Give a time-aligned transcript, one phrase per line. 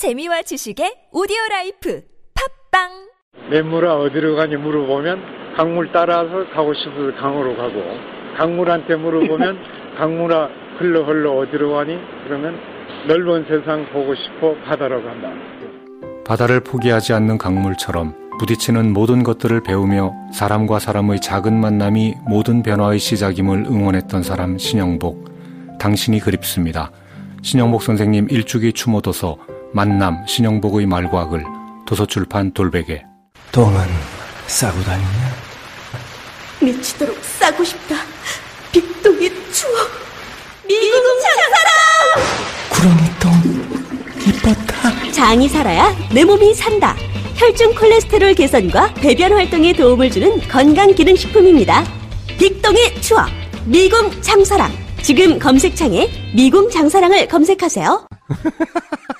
[0.00, 2.00] 재미와 지식의 오디오 라이프
[2.72, 2.88] 팟빵
[3.50, 7.82] 냇물아 어디로 가니 물어보면 강물 따라서 가고 싶어서 강으로 가고
[8.38, 9.58] 강물한테 물어보면
[10.00, 12.56] 강물아 흘러 흘러 어디로 가니 그러면
[13.08, 15.34] 넓은 세상 보고 싶어 바다로 간다.
[16.24, 23.66] 바다를 포기하지 않는 강물처럼 부딪히는 모든 것들을 배우며 사람과 사람의 작은 만남이 모든 변화의 시작임을
[23.66, 25.78] 응원했던 사람 신영복.
[25.78, 26.90] 당신이 그립습니다.
[27.42, 31.44] 신영복 선생님 일주기 추모도서 만남 신영복의 말과 글
[31.86, 33.02] 도서출판 돌베개
[33.52, 33.80] 똥은
[34.46, 35.08] 싸고 다니냐?
[36.62, 37.96] 미치도록 싸고 싶다.
[38.72, 39.88] 빅동의 추억.
[40.68, 42.60] 미국 장사랑!
[42.70, 45.12] 구렁이 똥 이뻤다.
[45.12, 46.94] 장이 살아야 내 몸이 산다.
[47.36, 51.84] 혈중 콜레스테롤 개선과 배변 활동에 도움을 주는 건강 기능 식품입니다.
[52.38, 53.28] 빅동의 추억.
[53.64, 54.70] 미궁 장사랑.
[55.02, 58.06] 지금 검색창에 미궁 장사랑을 검색하세요.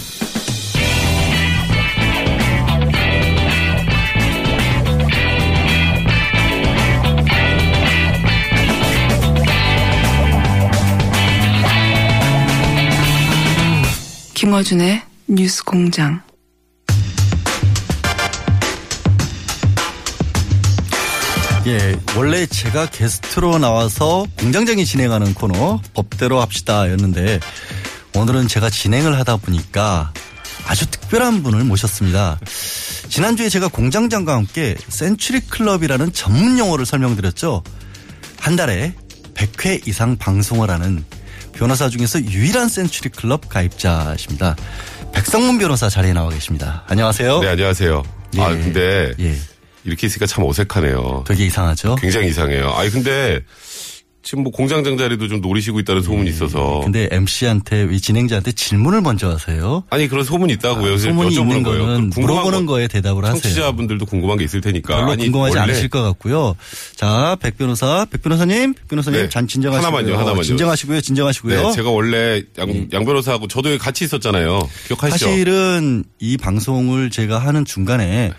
[14.41, 16.19] 김어준의 뉴스 공장.
[21.67, 27.39] 예, 원래 제가 게스트로 나와서 공장장이 진행하는 코너 법대로 합시다 였는데
[28.15, 30.11] 오늘은 제가 진행을 하다 보니까
[30.65, 32.39] 아주 특별한 분을 모셨습니다.
[33.09, 37.61] 지난주에 제가 공장장과 함께 센츄리 클럽이라는 전문 용어를 설명드렸죠.
[38.39, 38.95] 한 달에
[39.35, 41.05] 100회 이상 방송을 하는
[41.61, 44.55] 변호사 중에서 유일한 센츄리 클럽 가입자십니다.
[45.13, 46.83] 백성문 변호사 자리에 나와 계십니다.
[46.87, 47.39] 안녕하세요.
[47.41, 48.01] 네, 안녕하세요.
[48.37, 48.41] 예.
[48.41, 49.35] 아, 근데 예.
[49.83, 51.23] 이렇게 있으니까 참 어색하네요.
[51.27, 51.97] 되게 이상하죠?
[51.97, 52.71] 굉장히 이상해요.
[52.71, 53.41] 아니, 근데
[54.23, 56.77] 지금 뭐 공장장 자리도 좀 노리시고 있다는 소문이 있어서.
[56.81, 56.83] 예.
[56.83, 59.83] 근데 MC한테, 이 진행자한테 질문을 먼저 하세요.
[59.89, 60.83] 아니, 그런 소문이 있다고요.
[60.83, 61.79] 그래서 소문이 있는 거예요.
[61.85, 63.41] 거는 궁금한 물어보는 거- 거에 대답을 하세요.
[63.41, 64.95] 청취자분들도 궁금한 게 있을 테니까.
[64.95, 66.55] 별로 아니, 궁금하지 원래 않으실 것 같고요.
[66.95, 69.29] 자, 백 변호사, 백 변호사님, 백 변호사님, 네.
[69.29, 69.87] 잔 진정하시고요.
[69.87, 70.43] 하나만요, 하나만요.
[70.43, 71.67] 진정하시고요, 진정하시고요.
[71.69, 74.59] 네, 제가 원래 양, 양 변호사하고 저도 같이 있었잖아요.
[74.87, 75.25] 기억하시죠?
[75.25, 78.31] 사실은 이 방송을 제가 하는 중간에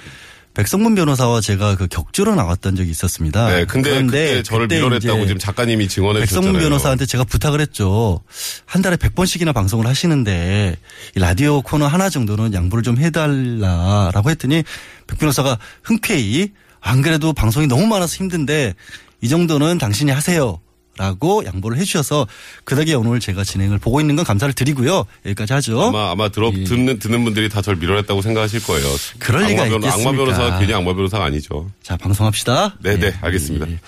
[0.55, 3.51] 백성문 변호사와 제가 그 격주로 나왔던 적이 있었습니다.
[3.51, 6.69] 네, 근데 그런데 저를 그때 밀어냈다고 지금 작가님이 증언해 백성문 주셨잖아요.
[6.69, 8.21] 변호사한테 제가 부탁을 했죠.
[8.67, 10.77] 한 달에 100번씩이나 방송을 하시는데
[11.17, 14.63] 이 라디오 코너 하나 정도는 양보를 좀 해달라라고 했더니
[15.07, 18.75] 백 변호사가 흔쾌히 안 그래도 방송이 너무 많아서 힘든데
[19.23, 20.61] 이 정도는 당신이 하세요.
[20.99, 22.27] 라고 양보를 해주셔서
[22.65, 25.07] 그 덕에 오늘 제가 진행을 보고 있는 건 감사를 드리고요.
[25.25, 25.81] 여기까지 하죠.
[25.81, 28.87] 아마 아마 들어 듣는 듣는 분들이 다 저를 밀어냈다고 생각하실 거예요.
[28.87, 29.19] 예.
[29.19, 30.11] 그럴 리가 변호- 있겠습니까?
[30.11, 31.71] 악마 변호사가 괜히 악마 변호사가 아니죠.
[31.83, 32.77] 자, 방송합시다.
[32.83, 33.69] 네, 네, 예, 알겠습니다.
[33.69, 33.79] 예, 예.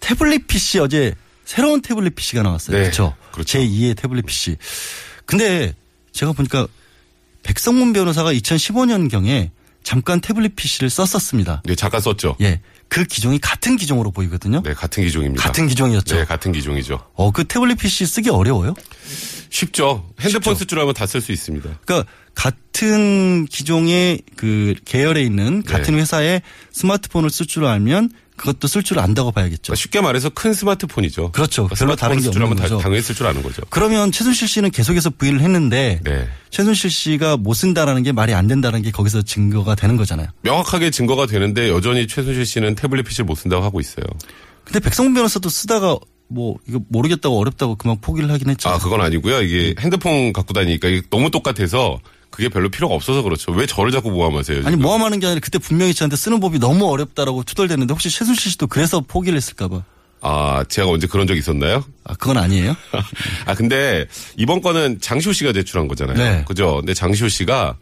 [0.00, 2.76] 태블릿 PC 어제 새로운 태블릿 PC가 나왔어요.
[2.78, 3.14] 네, 그렇죠?
[3.30, 3.58] 그렇죠.
[3.58, 4.56] 제2의 태블릿 PC.
[5.26, 5.74] 근데
[6.12, 6.66] 제가 보니까
[7.42, 9.50] 백성문 변호사가 2015년경에
[9.82, 11.62] 잠깐 태블릿 PC를 썼었습니다.
[11.64, 12.36] 네, 잠깐 썼죠.
[12.40, 12.60] 예.
[12.88, 14.62] 그 기종이 같은 기종으로 보이거든요.
[14.62, 15.42] 네, 같은 기종입니다.
[15.42, 16.16] 같은 기종이었죠.
[16.16, 17.00] 네, 같은 기종이죠.
[17.14, 18.74] 어, 그 태블릿 PC 쓰기 어려워요?
[19.50, 20.08] 쉽죠.
[20.20, 21.78] 핸드폰 쓸 줄 알면 다 쓸 수 있습니다.
[21.84, 25.72] 그러니까 같은 기종의 그 계열에 있는 네.
[25.72, 26.42] 같은 회사의
[26.72, 29.62] 스마트폰을 쓸 줄 알면 그것도 쓸 줄 안다고 봐야겠죠.
[29.62, 31.32] 그러니까 쉽게 말해서 큰 스마트폰이죠.
[31.32, 31.68] 그렇죠.
[31.68, 32.78] 별로 다른 게 없는 거죠.
[32.78, 33.62] 당연히 쓸줄 아는 거죠.
[33.70, 36.28] 그러면 최순실 씨는 계속해서 부인을 했는데 네.
[36.50, 40.28] 최순실 씨가 못 쓴다라는 게 말이 안 된다는 게 거기서 증거가 되는 거잖아요.
[40.42, 44.04] 명확하게 증거가 되는데 여전히 최순실 씨는 태블릿 PC를 못 쓴다고 하고 있어요.
[44.64, 45.96] 근데 백성문 변호사도 쓰다가
[46.28, 48.68] 뭐 이거 모르겠다고 어렵다고 그만 포기를 하긴 했죠.
[48.68, 49.42] 아, 그건 아니고요.
[49.42, 52.00] 이게 핸드폰 갖고 다니니까 너무 똑같아서
[52.32, 53.52] 그게 별로 필요가 없어서 그렇죠.
[53.52, 54.58] 왜 저를 자꾸 모함하세요?
[54.58, 54.80] 아니 지금?
[54.80, 59.00] 모함하는 게 아니라 그때 분명히 저한테 쓰는 법이 너무 어렵다라고 투덜댔는데 혹시 최순실 씨도 그래서
[59.00, 59.84] 포기를 했을까 봐.
[60.22, 61.84] 아, 제가 언제 그런 적 있었나요?
[62.04, 62.74] 아, 그건 아니에요.
[63.44, 64.06] 아, 근데
[64.36, 66.16] 이번 거는 장시호 씨가 제출한 거잖아요.
[66.16, 66.44] 네.
[66.46, 66.76] 그죠?
[66.76, 67.76] 근데 장시호 씨가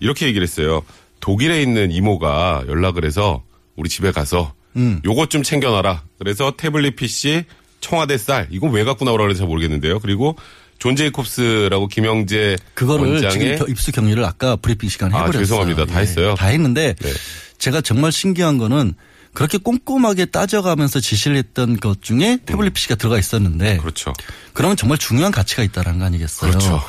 [0.00, 0.82] 이렇게 얘기를 했어요.
[1.20, 3.42] 독일에 있는 이모가 연락을 해서
[3.76, 5.00] 우리 집에 가서 음.
[5.04, 6.02] 요것 좀 챙겨놔라.
[6.18, 7.44] 그래서 태블릿 PC,
[7.80, 9.98] 청와대 쌀, 이건 왜 갖고 나오라 잘 모르겠는데요.
[10.00, 10.36] 그리고
[10.82, 15.42] 존 제이콥스라고 김영재 그거를 원장의 지금 겨- 입수 경위를 아까 브리핑 시간에 아, 해버렸어요.
[15.44, 15.86] 죄송합니다.
[15.86, 16.34] 다 예, 했어요.
[16.34, 17.12] 다 했는데 네.
[17.58, 18.94] 제가 정말 신기한 거는
[19.32, 24.12] 그렇게 꼼꼼하게 따져가면서 지시를 했던 것 중에 태블릿 PC가 들어가 있었는데 그렇죠.
[24.54, 26.50] 그러면 정말 중요한 가치가 있다는 거 아니겠어요?
[26.50, 26.82] 그렇죠.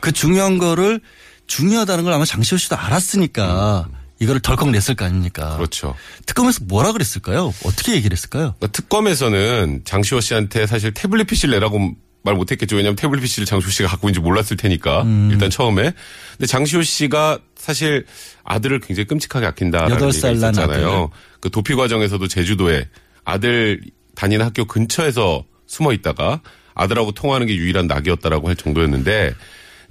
[0.00, 1.00] 그 중요한 거를
[1.46, 3.88] 중요하다는 걸 아마 장시호 씨도 알았으니까
[4.20, 5.52] 이거를 덜컥 냈을 거 아닙니까?
[5.52, 5.56] 음.
[5.56, 5.94] 그렇죠.
[6.26, 7.54] 특검에서 뭐라 그랬을까요?
[7.64, 8.56] 어떻게 얘기를 했을까요?
[8.58, 12.76] 그러니까 특검에서는 장시호 씨한테 사실 태블릿 PC를 내라고 말 못했겠죠.
[12.76, 15.02] 왜냐하면 태블릿 PC를 장시호 씨가 갖고 있는지 몰랐을 테니까.
[15.02, 15.28] 음.
[15.30, 15.92] 일단 처음에.
[16.32, 18.04] 근데 장시호 씨가 사실
[18.44, 21.10] 아들을 굉장히 끔찍하게 아낀다라는 얘기가 있었잖아요.
[21.40, 22.88] 그 도피 과정에서도 제주도에
[23.24, 23.80] 아들
[24.14, 26.40] 다니는 학교 근처에서 숨어 있다가
[26.74, 29.34] 아들하고 통화하는 게 유일한 낙이었다라고 할 정도였는데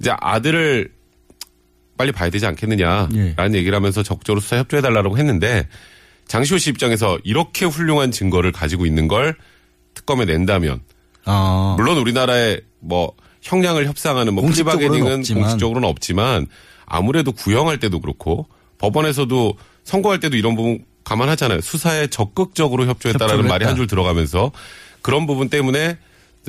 [0.00, 0.90] 이제 아들을
[1.96, 3.58] 빨리 봐야 되지 않겠느냐라는 예.
[3.58, 5.68] 얘기를 하면서 적극적으로 수사 협조해달라고 했는데
[6.28, 9.34] 장시호 씨 입장에서 이렇게 훌륭한 증거를 가지고 있는 걸
[9.94, 10.80] 특검에 낸다면
[11.28, 11.74] 아.
[11.76, 15.42] 물론 우리나라에 뭐 형량을 협상하는 뭐 프리바게닝은 없지만.
[15.42, 16.46] 공식적으로는 없지만
[16.86, 18.46] 아무래도 구형할 때도 그렇고
[18.78, 19.54] 법원에서도
[19.84, 21.60] 선고할 때도 이런 부분 감안하잖아요.
[21.60, 23.64] 수사에 적극적으로 협조했다라는 말이.
[23.64, 24.52] 한 줄 들어가면서
[25.02, 25.96] 그런 부분 때문에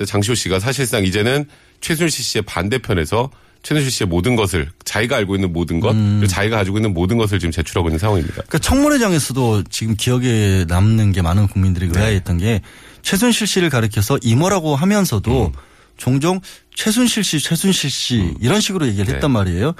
[0.05, 1.45] 장시호 씨가 사실상 이제는
[1.81, 3.29] 최순실 씨의 반대편에서
[3.63, 6.25] 최순실 씨의 모든 것을 자기가 알고 있는 모든 것, 음.
[6.27, 8.35] 자기가 가지고 있는 모든 것을 지금 제출하고 있는 상황입니다.
[8.35, 11.99] 그러니까 청문회장에서도 지금 기억에 남는 게 많은 국민들이 네.
[11.99, 12.61] 의아했던 게
[13.01, 15.51] 최순실 씨를 가리켜서 이모라고 하면서도 음.
[15.97, 16.39] 종종
[16.75, 19.13] 최순실 씨, 최순실 씨 이런 식으로 얘기를 네.
[19.15, 19.73] 했단 말이에요.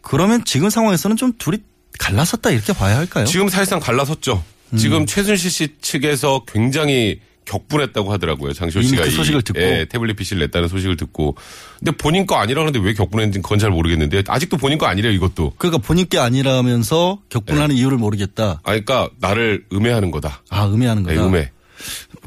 [0.00, 1.58] 그러면 지금 상황에서는 좀 둘이
[1.98, 3.26] 갈라섰다 이렇게 봐야 할까요?
[3.26, 4.42] 지금 사실상 갈라섰죠.
[4.72, 4.76] 음.
[4.78, 8.52] 지금 최순실 씨 측에서 굉장히 격분했다고 하더라고요.
[8.52, 9.60] 장시호 씨가 그 이, 소식을 듣고.
[9.60, 11.34] 예, 태블릿 PC를 냈다는 소식을 듣고.
[11.78, 15.54] 근데 본인 거 아니라 그러는데 왜 격분했는지 그건 잘 모르겠는데 아직도 본인 거 아니래요, 이것도.
[15.56, 17.80] 그러니까 본인 게 아니라면서 격분하는 네.
[17.80, 18.60] 이유를 모르겠다.
[18.62, 20.42] 아, 그러니까 나를 음해하는 거다.
[20.50, 21.26] 아, 음해하는 네, 거다.
[21.26, 21.50] 음해.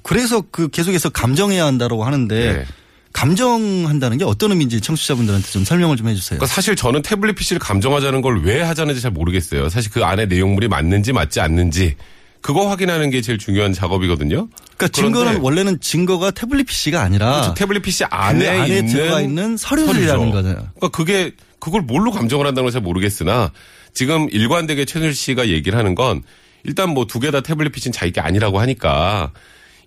[0.04, 2.66] 그래서 그 계속해서 감정해야 한다라고 하는데 네.
[3.14, 6.38] 감정한다는 게 어떤 의미인지 청취자분들한테 좀 설명을 좀 해주세요.
[6.40, 9.70] 그러니까 사실 저는 태블릿 PC를 감정하자는 걸 왜 하자는지 잘 모르겠어요.
[9.70, 11.96] 사실 그 안에 내용물이 맞는지 맞지 않는지
[12.42, 14.48] 그거 확인하는 게 제일 중요한 작업이거든요.
[14.78, 17.54] 그러니까 증거는 원래는 증거가 태블릿 PC가 아니라 그렇죠.
[17.54, 20.32] 태블릿 PC 안에, 그 안에 있는 들어가 있는 서류들이라는.
[20.32, 20.56] 거잖아요.
[20.76, 23.52] 그러니까 그게 그걸 뭘로 감정을 한다는 건잘 모르겠으나
[23.94, 26.24] 지금 일관되게 최순실 씨가 얘기를 하는 건
[26.64, 29.32] 일단 뭐 두 개 다 태블릿 PC는 자기 게 아니라고 하니까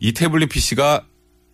[0.00, 1.04] 이 태블릿 PC가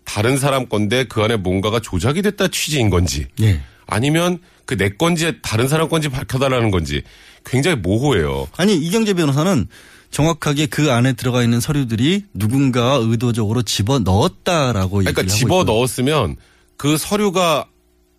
[0.04, 3.60] 다른 사람 건데 그 안에 뭔가가 조작이 됐다 취지인 건지 예.
[3.86, 7.02] 아니면 그 내 건지 다른 사람 건지 밝혀달라는 건지
[7.44, 8.46] 굉장히 모호해요.
[8.56, 9.66] 아니 이경재 변호사는
[10.12, 16.36] 정확하게 그 안에 들어가 있는 서류들이 누군가 의도적으로 집어 넣었다라고 그러니까 집어 넣었으면
[16.76, 17.66] 그 서류가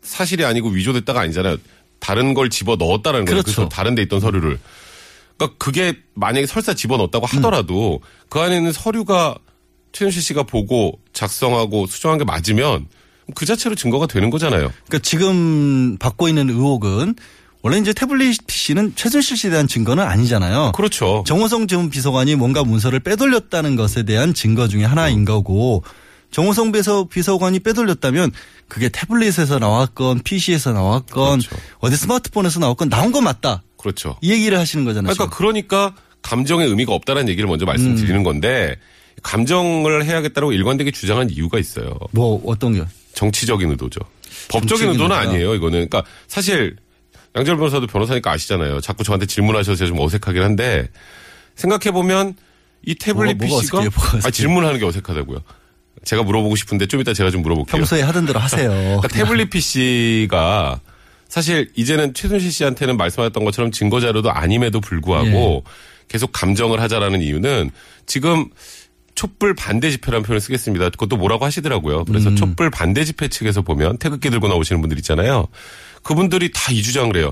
[0.02, 1.58] 사실이 아니고 위조됐다가 아니잖아요.
[2.00, 3.44] 다른 걸 집어 넣었다라는 거죠.
[3.44, 3.64] 그렇죠.
[3.64, 4.60] 그 다른 데 있던 서류를.
[5.38, 9.36] 그러니까 그게 만약에 설사 집어 넣었다고 하더라도 그 안에 있는 서류가
[9.92, 12.88] 최윤실 씨가 보고 작성하고 수정한 게 맞으면
[13.36, 14.72] 그 자체로 증거가 되는 거잖아요.
[14.88, 17.16] 그러니까 지금 받고 있는 의혹은
[17.64, 20.72] 원래 이제 태블릿 PC는 최순실 씨에 대한 증거는 아니잖아요.
[20.74, 21.24] 그렇죠.
[21.28, 25.84] 정호성 전 비서관이 뭔가 문서를 빼돌렸다는 것에 대한 증거 중에 하나인 거고
[26.32, 28.32] 정호성 비서, 비서관이 빼돌렸다면
[28.68, 31.56] 그게 태블릿에서 나왔건 PC에서 나왔건 그렇죠.
[31.80, 33.62] 어디 스마트폰에서 나왔건 나온 건 맞다.
[33.78, 34.18] 그렇죠.
[34.22, 35.14] 이 얘기를 하시는 거잖아요.
[35.14, 38.24] 그러니까 그러니까 감정의 의미가 없다는 얘기를 먼저 말씀드리는 음.
[38.24, 38.78] 건데
[39.22, 41.98] 감정을 해야겠다고 일관되게 주장한 이유가 있어요.
[42.12, 42.84] 뭐 어떤 게?
[43.14, 44.00] 정치적인 의도죠.
[44.50, 45.16] 법적인 의도는.
[45.16, 45.56] 아니에요.
[45.56, 46.76] 이거는 그러니까 사실
[47.36, 48.82] 양절 변호사도 변호사니까 아시잖아요.
[48.82, 50.88] 자꾸 저한테 질문하셔서 좀 어색하긴 한데
[51.56, 52.36] 생각해 보면
[52.86, 54.22] 이 태블릿 뭐가 PC가 어색해요?
[54.26, 55.40] 아, 질문하는 게 어색하다고요.
[56.04, 57.78] 제가 물어보고 싶은데 좀 이따 제가 좀 물어볼게요.
[57.78, 58.70] 평소에 하던 대로 하세요.
[58.70, 60.80] 그러니까 태블릿 PC가
[61.28, 65.72] 사실 이제는 최순실 씨한테는 말씀하셨던 것처럼 증거 자료도 아님에도 불구하고 예.
[66.08, 67.70] 계속 감정을 하자라는 이유는
[68.06, 68.50] 지금
[69.22, 70.90] 촛불 반대 집회라는 표현을 쓰겠습니다.
[70.90, 72.06] 그것도 뭐라고 하시더라고요.
[72.06, 72.36] 그래서 음.
[72.36, 75.46] 촛불 반대 집회 측에서 보면 태극기 들고 나오시는 분들 있잖아요.
[76.02, 77.32] 그분들이 다 이 주장을 해요.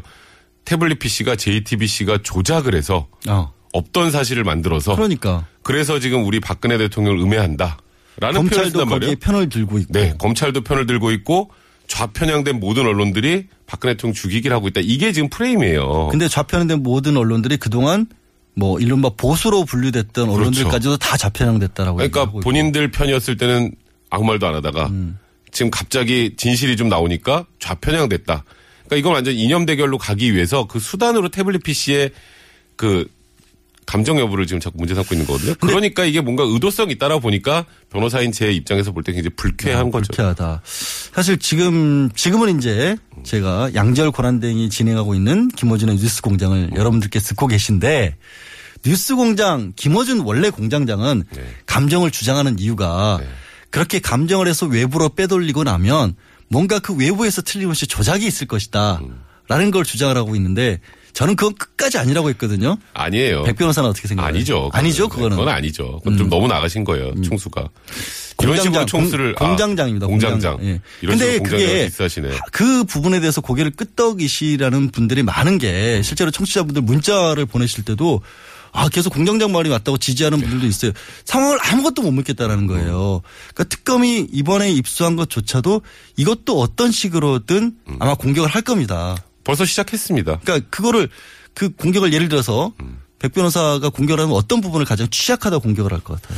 [0.65, 3.51] 태블릿 PC가 JTBC가 조작을 해서 어.
[3.73, 7.79] 없던 사실을 만들어서 그러니까 그래서 지금 우리 박근혜 대통령을 음해한다.
[8.17, 9.15] 라는 표현을 검찰도 거기에 말이에요.
[9.19, 11.49] 편을 들고 있고 네, 검찰도 편을 들고 있고
[11.87, 14.81] 좌편향된 모든 언론들이 박근혜 대통령 죽이기를 하고 있다.
[14.83, 16.09] 이게 지금 프레임이에요.
[16.11, 18.05] 근데 좌편된 모든 언론들이 그동안
[18.59, 22.11] 뭐 이른바 보수로 분류됐던 언론들까지도 다 좌편향됐다라고 그렇죠.
[22.11, 22.39] 그러니까.
[22.41, 23.71] 본인들 편이었을 때는
[24.09, 25.17] 아무 말도 안 하다가 음.
[25.51, 28.43] 지금 갑자기 진실이 좀 나오니까 좌편향됐다.
[28.85, 32.11] 그러니까 이건 완전 이념 대결로 가기 위해서 그 수단으로 태블릿 PC의
[32.75, 33.07] 그
[33.85, 35.55] 감정 여부를 지금 자꾸 문제 삼고 있는 거거든요.
[35.59, 40.07] 그러니까 이게 뭔가 의도성이 있다라 보니까 변호사인 제 입장에서 볼 때 굉장히 불쾌한 거죠.
[40.09, 40.61] 불쾌하다.
[40.63, 48.15] 사실 지금 지금은 이제 제가 양절 고난댕이 진행하고 있는 김어준의 뉴스 공장을 여러분들께 듣고 계신데
[48.83, 51.23] 뉴스 공장 김어준 원래 공장장은
[51.65, 53.19] 감정을 주장하는 이유가
[53.69, 56.15] 그렇게 감정을 해서 외부로 빼돌리고 나면
[56.47, 59.01] 뭔가 그 외부에서 틀림없이 조작이 있을 것이다.
[59.47, 60.79] 라는 걸 주장을 하고 있는데
[61.13, 62.77] 저는 그건 끝까지 아니라고 했거든요.
[62.93, 63.43] 아니에요.
[63.43, 64.29] 백 변호사는 어떻게 생각해요?
[64.29, 64.69] 아니죠.
[64.73, 65.37] 아니죠, 그거는.
[65.37, 65.99] 그건 아니죠.
[66.03, 67.67] 그건 좀 너무 나가신 거예요, 총수가.
[68.41, 70.59] 이런 식으로 공장장, 총수를 공, 장장입니다 공장장.
[70.61, 70.79] 예.
[71.01, 72.29] 이런 근데 식으로 공장장 그게 비싸시네.
[72.51, 78.21] 그 부분에 대해서 고개를 끄덕이시라는 분들이 많은 게 실제로 청취자분들 문자를 보내실 때도
[78.71, 80.91] 아, 계속 공장장 말이 맞다고 지지하는 분들도 있어요.
[81.25, 83.21] 상황을 아무것도 못 묻겠다라는 거예요.
[83.53, 85.81] 그러니까 특검이 이번에 입수한 것조차도
[86.17, 89.15] 이것도 어떤 식으로든 아마 공격을 할 겁니다.
[89.43, 90.39] 벌써 시작했습니다.
[90.43, 91.09] 그러니까 그거를
[91.53, 92.73] 그 공격을 예를 들어서
[93.17, 96.37] 백 변호사가 공격을 하면 어떤 부분을 가장 취약하다 공격을 할 것 같아요.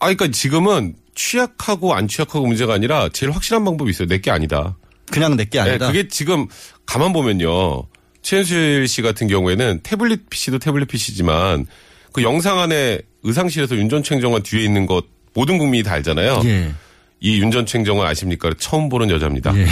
[0.00, 4.06] 아, 그러니까 지금은 취약하고 안 취약하고 문제가 아니라 제일 확실한 방법이 있어요.
[4.06, 4.76] 내게 아니다.
[5.10, 5.86] 그냥 내게 아니다.
[5.86, 6.46] 네, 그게 지금
[6.86, 7.84] 가만 보면요.
[8.28, 11.64] 최현실 씨 같은 경우에는 태블릿 PC도 태블릿 PC지만
[12.12, 16.42] 그 영상 안에 의상실에서 윤전추 행정관 뒤에 있는 것 모든 국민이 다 알잖아요.
[16.44, 16.74] 예.
[17.20, 18.50] 이 윤전추 행정관 아십니까?
[18.58, 19.56] 처음 보는 여자입니다.
[19.56, 19.66] 예.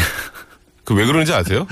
[0.85, 1.67] 그왜 그러는지 아세요?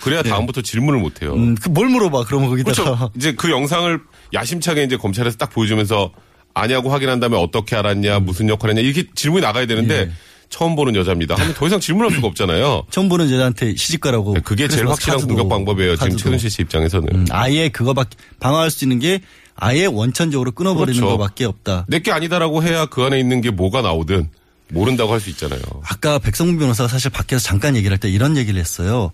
[0.00, 1.34] 그래야 다음부터 질문을 못 해요.
[1.34, 2.24] 음, 그 뭘 물어봐.
[2.24, 3.10] 그러면 거기다가 그렇죠.
[3.14, 4.00] 이제 그 영상을
[4.32, 6.12] 야심차게 이제 검찰에서 딱 보여주면서
[6.54, 10.12] 아냐고 확인한 다음에 어떻게 알았냐, 무슨 역할 했냐 이렇게 질문이 나가야 되는데 예.
[10.52, 11.34] 처음 보는 여자입니다.
[11.34, 12.84] 하면 더 이상 질문할 수가 없잖아요.
[12.92, 14.34] 처음 보는 여자한테 시집가라고.
[14.34, 15.96] 네, 그게 제일 확실한 카드도, 공격 방법이에요.
[15.96, 16.18] 지금 카드도.
[16.22, 17.08] 최순실 씨 입장에서는.
[17.12, 19.20] 음, 아예 그거밖에 방어할 수 있는 게
[19.56, 21.16] 아예 원천적으로 끊어버리는 그렇죠.
[21.18, 21.86] 것밖에 없다.
[21.88, 24.28] 내 게 아니다라고 해야 그 안에 있는 게 뭐가 나오든
[24.70, 25.60] 모른다고 할 수 있잖아요.
[25.84, 29.10] 아까 백성문 변호사가 사실 밖에서 잠깐 얘기를 할 때 이런 얘기를 했어요.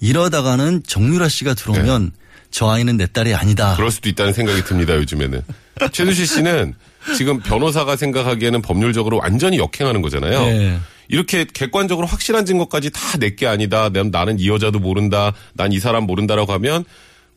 [0.00, 2.12] 이러다가는 정유라 씨가 들어오면
[2.50, 3.70] 저 아이는 내 딸이 아니다.
[3.70, 3.76] 네.
[3.76, 4.94] 그럴 수도 있다는 생각이 듭니다.
[4.96, 5.42] 요즘에는.
[5.88, 6.74] 최순실 씨는
[7.16, 10.40] 지금 변호사가 생각하기에는 법률적으로 완전히 역행하는 거잖아요.
[10.44, 10.78] 네.
[11.08, 13.88] 이렇게 객관적으로 확실한 증거까지 다 내 게 아니다.
[13.90, 15.32] 난- 나는 이 여자도 모른다.
[15.54, 16.84] 난 이 사람 모른다라고 하면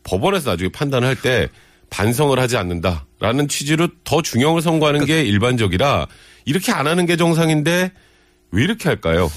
[0.04, 1.48] 법원에서 나중에 판단을 할 때
[1.90, 6.06] 반성을 하지 않는다라는 취지로 더 중형을 선고하는 게 일반적이라
[6.44, 7.92] 이렇게 안 하는 게 정상인데
[8.50, 9.30] 왜 이렇게 할까요?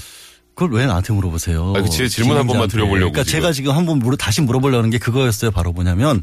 [0.54, 1.72] 그걸 왜 나한테 물어보세요?
[1.76, 2.66] 아, 그제 질문 한 번만.
[2.68, 3.40] 드려보려고 그러니까 지금.
[3.40, 5.52] 제가 지금 한 번 물어 다시 물어보려는 게 그거였어요.
[5.52, 6.22] 바로 뭐냐면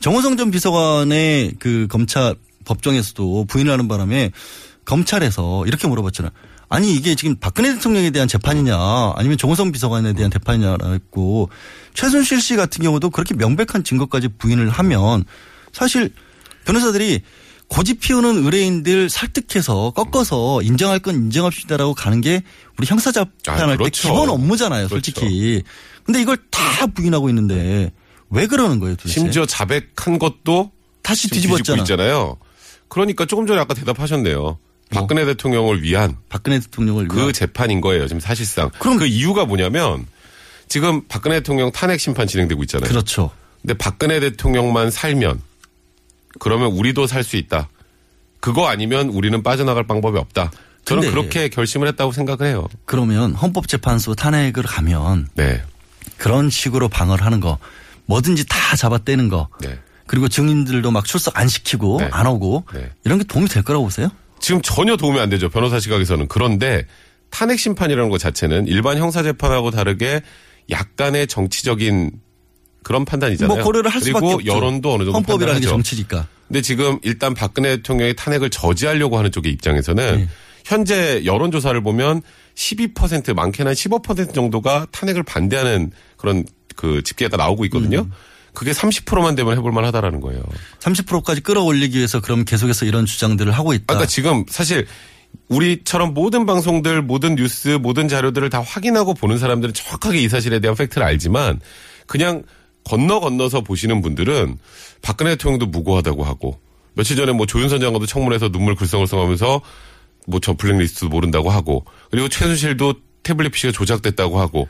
[0.00, 4.30] 정호성 전 비서관의 그 검찰 법정에서도 부인을 하는 바람에
[4.84, 6.32] 검찰에서 이렇게 물어봤잖아요.
[6.70, 8.76] 아니 이게 지금 박근혜 대통령에 대한 재판이냐
[9.16, 11.50] 아니면 정호성 비서관에 대한 재판이냐라고 했고
[11.94, 15.24] 최순실 씨 같은 경우도 그렇게 명백한 증거까지 부인을 하면
[15.72, 16.12] 사실
[16.66, 17.22] 변호사들이
[17.68, 22.42] 고집 피우는 의뢰인들 설득해서 꺾어서 인정할 건 인정합시다라고 가는 게
[22.78, 24.08] 우리 형사재판할 아, 때 그렇죠.
[24.08, 25.62] 기본 업무잖아요, 솔직히.
[26.04, 27.92] 근데 이걸 다 부인하고 있는데
[28.30, 29.14] 왜 그러는 거예요, 도대체?
[29.20, 30.70] 심지어 자백한 것도
[31.02, 31.82] 다시 뒤집었잖아.
[31.82, 32.36] 있잖아요.
[32.88, 34.58] 그러니까 조금 전에 아까 대답하셨네요.
[34.90, 37.32] 박근혜 대통령을 위한 박근혜 대통령을 그 위한.
[37.32, 38.06] 재판인 거예요.
[38.08, 38.70] 지금 사실상.
[38.78, 40.06] 그 이유가 뭐냐면
[40.68, 42.88] 지금 박근혜 대통령 탄핵 심판 진행되고 있잖아요.
[42.88, 43.30] 그렇죠.
[43.60, 45.42] 근데 박근혜 대통령만 살면
[46.38, 47.68] 그러면 우리도 살 수 있다.
[48.40, 50.50] 그거 아니면 우리는 빠져나갈 방법이 없다.
[50.84, 52.66] 저는 그렇게 결심을 했다고 생각을 해요.
[52.86, 55.62] 그러면 헌법재판소 탄핵을 가면 네.
[56.16, 57.58] 그런 식으로 방어를 하는 거
[58.08, 59.78] 뭐든지 다 잡아떼는 거 네.
[60.06, 62.90] 그리고 증인들도 막 출석 안 시키고 안 오고 네.
[63.04, 64.10] 이런 게 도움이 될 거라고 보세요?
[64.40, 65.48] 지금 전혀 도움이 안 되죠.
[65.50, 66.26] 변호사 시각에서는.
[66.28, 66.86] 그런데
[67.30, 70.22] 탄핵 심판이라는 것 자체는 일반 형사 재판하고 다르게
[70.70, 72.12] 약간의 정치적인
[72.82, 73.54] 그런 판단이잖아요.
[73.54, 74.46] 뭐 고려를 할 수밖에 그리고.
[74.46, 75.66] 여론도 어느 정도 헌법이라는 게.
[75.66, 76.26] 정치니까.
[76.46, 80.28] 근데 지금 일단 박근혜 대통령의 탄핵을 저지하려고 하는 쪽의 입장에서는 네.
[80.64, 82.22] 현재 여론 조사를 보면
[82.54, 86.44] 12% 많게는 한15% 정도가 탄핵을 반대하는 그런
[86.78, 88.02] 그 집계가 나오고 있거든요.
[88.02, 88.12] 음.
[88.54, 90.42] 그게 30%만 되면 해볼만 하다라는 거예요.
[90.78, 93.84] 30%까지 끌어올리기 위해서 그럼 계속해서 이런 주장들을 하고 있다.
[93.86, 94.86] 그러니까 지금 사실
[95.48, 100.76] 우리처럼 모든 방송들, 모든 뉴스, 모든 자료들을 다 확인하고 보는 사람들은 정확하게 이 사실에 대한
[100.76, 101.60] 팩트를 알지만
[102.06, 102.44] 그냥
[102.84, 104.56] 건너 건너서 보시는 분들은
[105.02, 106.60] 박근혜 대통령도 무고하다고 하고
[106.94, 109.60] 며칠 전에 뭐 조윤선 장관도 청문회에서 눈물 글썽글썽하면서
[110.28, 114.68] 뭐 저 블랙리스트도 모른다고 하고 그리고 최순실도 태블릿 PC가 조작됐다고 하고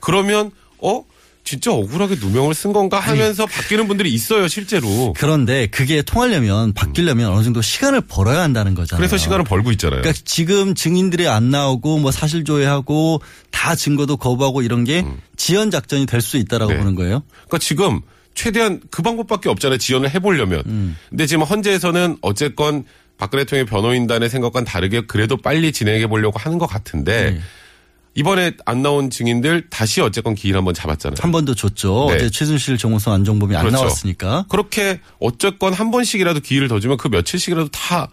[0.00, 1.04] 그러면 어
[1.46, 5.14] 진짜 억울하게 누명을 쓴 건가 하면서 바뀌는 분들이 있어요 실제로.
[5.16, 8.98] 그런데 그게 통하려면 바뀌려면 어느 정도 시간을 벌어야 한다는 거잖아요.
[8.98, 10.02] 그래서 시간을 벌고 있잖아요.
[10.02, 13.22] 그러니까 지금 증인들이 안 나오고 뭐 사실 조회하고
[13.52, 15.04] 다 증거도 거부하고 이런 게
[15.36, 16.74] 지연 작전이 될 수 있다라고 음.
[16.74, 16.78] 네.
[16.80, 17.22] 보는 거예요.
[17.46, 18.00] 그러니까 지금
[18.34, 19.78] 최대한 그 방법밖에 없잖아요.
[19.78, 20.62] 지연을 해보려면.
[20.66, 20.96] 음.
[21.08, 22.84] 근데 지금 헌재에서는 어쨌건
[23.18, 27.40] 박근혜 대통령의 변호인단의 생각과는 다르게 그래도 빨리 진행해 보려고 하는 것 같은데 네.
[28.16, 31.16] 이번에 안 나온 증인들 다시 어쨌건 기일 한번 잡았잖아요.
[31.20, 32.06] 한 번 더 줬죠.
[32.08, 32.14] 네.
[32.16, 33.76] 어제 최순실, 정호성, 안정범이 안 그렇죠.
[33.76, 34.46] 나왔으니까.
[34.48, 38.08] 그렇게 어쨌건 한 번씩이라도 기일을 더 주면 그 며칠씩이라도 다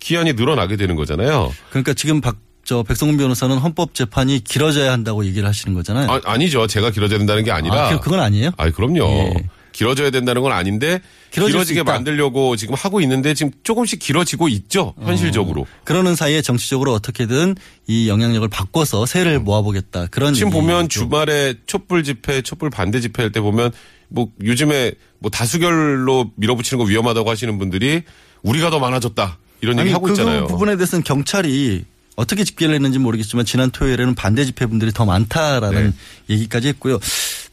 [0.00, 1.52] 기한이 늘어나게 되는 거잖아요.
[1.70, 6.20] 그러니까 지금 박, 저 백성문 변호사는 헌법재판이 길어져야 한다고 얘기를 하시는 거잖아요.
[6.24, 7.88] 아, 니죠 제가 길어져야 된다는 게 아니라.
[7.88, 8.50] 아, 그- 그건 아니에요?
[8.56, 8.96] 아, 그럼요.
[9.04, 9.34] 예.
[9.72, 11.00] 길어져야 된다는 건 아닌데
[11.30, 11.82] 길어지게.
[11.82, 14.94] 만들려고 지금 하고 있는데 지금 조금씩 길어지고 있죠.
[15.00, 15.66] 현실적으로.
[15.84, 20.06] 그러는 사이에 정치적으로 어떻게든 이 영향력을 바꿔서 세를 모아보겠다.
[20.10, 21.00] 그런 지금 보면 얘기죠.
[21.00, 23.72] 주말에 촛불 집회, 촛불 반대 집회 할 때 보면
[24.08, 28.02] 뭐 요즘에 뭐 다수결로 밀어붙이는 거 위험하다고 하시는 분들이
[28.42, 29.38] 우리가 더 많아졌다.
[29.62, 30.46] 이런 얘기 아니, 하고 그 있잖아요.
[30.48, 31.84] 부분에 대해서는 경찰이
[32.16, 35.94] 어떻게 집계를 했는지 모르겠지만 지난 토요일에는 반대 집회 분들이 더 많다라는
[36.28, 36.34] 네.
[36.34, 36.98] 얘기까지 했고요.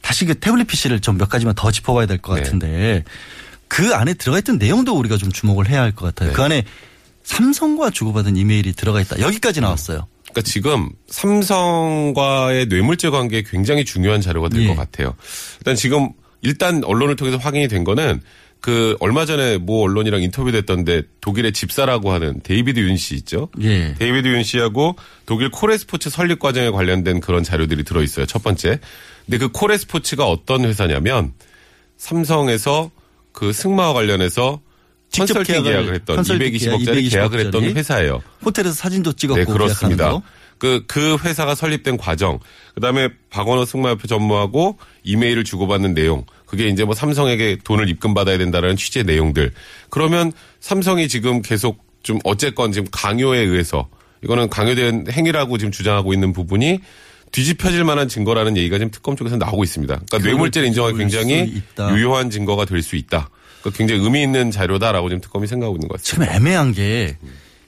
[0.10, 2.42] 다시 그 태블릿 PC를 좀 몇 가지만 더 짚어봐야 될것 네.
[2.42, 3.04] 같은데
[3.68, 6.30] 그 안에 들어가 있던 내용도 우리가 좀 주목을 해야 할 것 같아요.
[6.30, 6.36] 네.
[6.36, 6.64] 그 안에
[7.24, 9.20] 삼성과 주고받은 이메일이 들어가 있다.
[9.20, 10.08] 여기까지 나왔어요.
[10.32, 14.68] 그러니까 지금 삼성과의 뇌물죄 관계에 굉장히 중요한 자료가 될 예.
[14.68, 15.16] 것 같아요.
[15.60, 16.10] 일단 지금
[16.42, 18.22] 일단 언론을 통해서 확인이 된 거는
[18.62, 23.50] 그 얼마 전에 모 언론이랑 인터뷰됐던데 독일의 집사라고 하는 데이비드 윤 씨 있죠.
[23.62, 23.94] 예.
[24.00, 28.26] 데이비드 윤 씨하고 독일 코레 스포츠 설립 과정에 관련된 그런 자료들이 들어 있어요.
[28.26, 28.80] 첫 번째.
[29.30, 31.34] 근데 그 코레스포츠가 어떤 회사냐면
[31.98, 32.90] 삼성에서
[33.32, 34.60] 그 승마와 관련해서
[35.16, 37.76] 컨설팅 계약을- 했던 컨설팅 220억짜리 계약, 계약을 했던 220억짜리.
[37.76, 38.22] 회사예요.
[38.46, 40.12] 호텔에서 사진도 찍었고 네, 그렇습니다.
[40.12, 40.22] 거.
[40.58, 42.40] 그, 그 회사가 설립된 과정,
[42.76, 48.76] 그 다음에 박원호 승마협회 전무하고 이메일을 주고받는 내용, 그게 이제 뭐 삼성에게 돈을 입금받아야 된다는
[48.76, 49.54] 취지의 내용들.
[49.90, 53.88] 그러면 삼성이 지금 계속 좀 어쨌건 지금 강요에 의해서
[54.24, 56.80] 이거는 강요된 행위라고 지금 주장하고 있는 부분이
[57.32, 59.94] 뒤집혀질 만한 증거라는 얘기가 지금 특검 쪽에서 나오고 있습니다.
[60.08, 61.62] 그러니까 뇌물죄를 인정하기 굉장히.
[61.96, 63.30] 유효한 증거가 될 수 있다.
[63.62, 66.26] 그러니까 굉장히 의미 있는 자료다라고 지금 특검이 생각하고 있는 것 같습니다.
[66.32, 67.18] 지금 애매한 게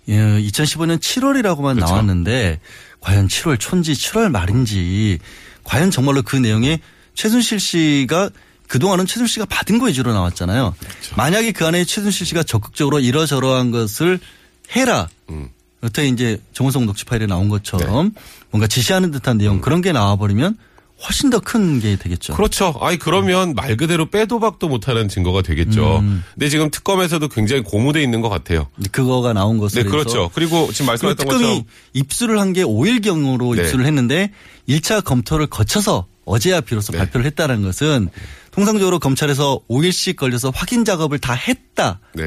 [0.07, 1.91] 2015년 7월이라고만 그렇죠.
[1.93, 2.59] 나왔는데
[3.01, 5.19] 과연 7월 초인지 7월 말인지
[5.63, 6.79] 과연 정말로 그 내용에
[7.13, 8.29] 최순실 씨가
[8.67, 10.73] 그동안은 최순실 씨가 받은 거 위주로 나왔잖아요.
[10.79, 11.15] 그렇죠.
[11.17, 14.19] 만약에 그 안에 최순실 씨가 적극적으로 이러저러한 것을
[14.75, 15.09] 해라.
[15.29, 15.49] 음.
[15.83, 18.21] 여태 이제 정호성 녹취 파일에 나온 것처럼 네.
[18.51, 19.61] 뭔가 지시하는 듯한 내용 음.
[19.61, 20.57] 그런 게 나와버리면
[21.03, 22.35] 훨씬 더 큰 게 되겠죠.
[22.35, 22.75] 그렇죠.
[22.79, 25.98] 아니 그러면 말 그대로 빼도 박도 못하는 증거가 되겠죠.
[25.98, 26.24] 음.
[26.35, 28.67] 근데 지금 특검에서도 굉장히 고무돼 있는 것 같아요.
[28.91, 30.29] 그거가 나온 것으로 네, 그렇죠.
[30.35, 31.63] 그리고 지금 말씀하셨던 특검이 것처럼
[31.94, 33.63] 입수를 한 게 5일 경으로 네.
[33.63, 34.31] 입수를 했는데
[34.70, 37.00] 1차 검토를 거쳐서 어제야 비로소 네.
[37.00, 38.09] 발표를 했다는 것은
[38.51, 41.55] 통상적으로 검찰에서 5일씩 걸려서 확인 작업을 다 네.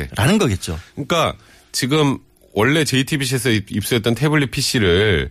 [0.09, 0.77] 했다라는 거겠죠.
[0.97, 1.35] 그러니까
[1.71, 2.19] 지금
[2.55, 5.31] 원래 JTBC에서 입수했던 태블릿 PC를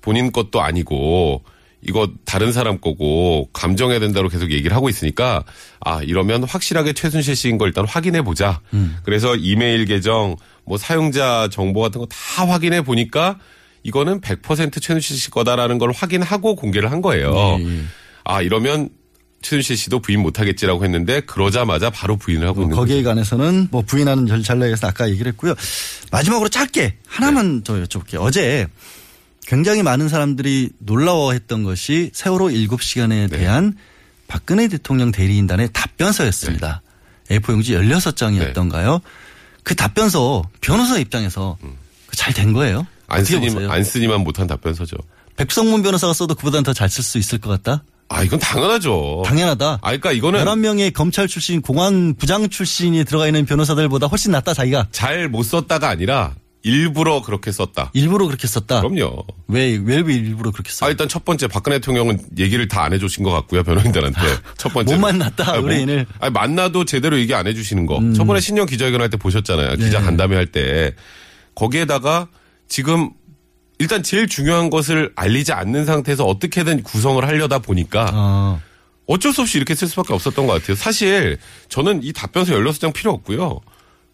[0.00, 1.44] 본인 것도 아니고
[1.84, 5.44] 이거 다른 사람 거고 감정해야 된다고 계속 얘기를 하고 있으니까
[5.80, 8.60] 아 이러면 확실하게 최순실 씨인 걸 일단 확인해 보자.
[8.72, 8.96] 음.
[9.04, 13.38] 그래서 이메일 계정 뭐 사용자 정보 같은 거 다 확인해 보니까
[13.82, 17.32] 이거는 100% 최순실 씨 거다라는 걸 확인하고 공개를 한 거예요.
[17.60, 17.82] 예,
[18.24, 18.88] 아 이러면
[19.42, 24.42] 최순실 씨도 부인 못하겠지라고 했는데 그러자마자 바로 부인을 하고 있는 거기에 관해서는 뭐 부인하는 절
[24.42, 25.54] 잘라에서 아까 얘기를 했고요.
[26.10, 28.20] 마지막으로 짧게 하나만 더 여쭤볼게요.
[28.20, 28.66] 어제
[29.46, 33.76] 굉장히 많은 사람들이 놀라워했던 것이 세월호 7시간에 대한
[34.28, 36.80] 박근혜 대통령 대리인단의 답변서였습니다.
[37.28, 39.00] A4 용지 16장이었던가요?
[39.64, 41.58] 그 답변서 변호사 입장에서
[42.12, 42.86] 잘된 거예요?
[43.08, 43.70] 안 어떻게 쓰니, 보세요?
[43.70, 44.96] 안 쓰니만 못한 답변서죠.
[45.36, 47.82] 백성문 변호사가 써도 그보다는 더 잘 쓸 수 있을 것 같다?
[48.12, 49.22] 아, 이건 당연하죠.
[49.24, 49.66] 당연하다.
[49.80, 54.88] 아, 그러니까 이거는 11명의 검찰 출신, 공안 부장 출신이 들어가 있는 변호사들보다 훨씬 낫다, 자기가.
[54.92, 57.90] 잘 못 썼다가 아니라 일부러 그렇게 썼다.
[57.92, 58.82] 일부러 그렇게 썼다.
[58.82, 59.24] 그럼요.
[59.48, 60.86] 왜, 왜 일부러 그렇게 썼다?
[60.86, 64.20] 아, 일단 첫 번째 박근혜 대통령은 얘기를 다 안 해주신 것 같고요, 변호인들한테.
[64.58, 64.94] 첫 번째.
[64.94, 66.06] 못 만났다, 의뢰인을.
[66.20, 67.98] 아니, 만나도 제대로 얘기 안 해주시는 거.
[67.98, 68.14] 음.
[68.14, 69.76] 저번에 신년 기자회견 할 때 보셨잖아요.
[69.76, 70.04] 기자 네.
[70.04, 70.94] 간담회 할 때.
[71.54, 72.28] 거기에다가
[72.68, 73.10] 지금
[73.82, 78.62] 일단 제일 중요한 것을 알리지 않는 상태에서 어떻게든 구성을 하려다 보니까 어.
[79.06, 80.76] 어쩔 수 없이 이렇게 쓸 수밖에 없었던 것 같아요.
[80.76, 81.36] 사실
[81.68, 83.58] 저는 이 답변서 16장 필요 없고요.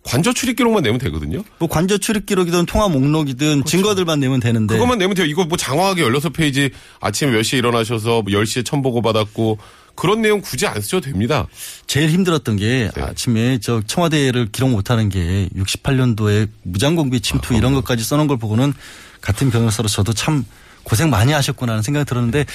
[0.05, 1.45] 관저 출입 기록만 내면 되거든요.
[1.59, 4.69] 뭐 관저 출입 기록이든 통화 목록이든 증거들만 내면 되는데.
[4.69, 4.79] 그렇죠.
[4.79, 5.27] 그것만 내면 돼요.
[5.27, 9.59] 이거 뭐 장황하게 16페이지 아침에 몇 시에 일어나셔서 뭐 10시에 첨보고 받았고
[9.95, 11.47] 그런 내용 굳이 안 쓰셔도 됩니다.
[11.87, 13.03] 제일 힘들었던 게 네.
[13.03, 18.73] 아침에 저 청와대를 기록 못하는 게 68년도에 무장공비 침투 이런 것까지 써놓은 걸 보고는
[19.21, 20.45] 같은 변호사로 저도 참
[20.85, 22.47] 고생 많이 하셨구나 하는 생각이 들었는데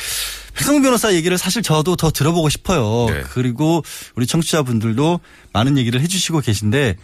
[0.56, 3.08] 백성 변호사 얘기를 사실 저도 더 들어보고 싶어요.
[3.14, 3.24] 네.
[3.32, 3.84] 그리고
[4.16, 5.20] 우리 청취자분들도
[5.54, 6.96] 많은 얘기를 해주시고 계신데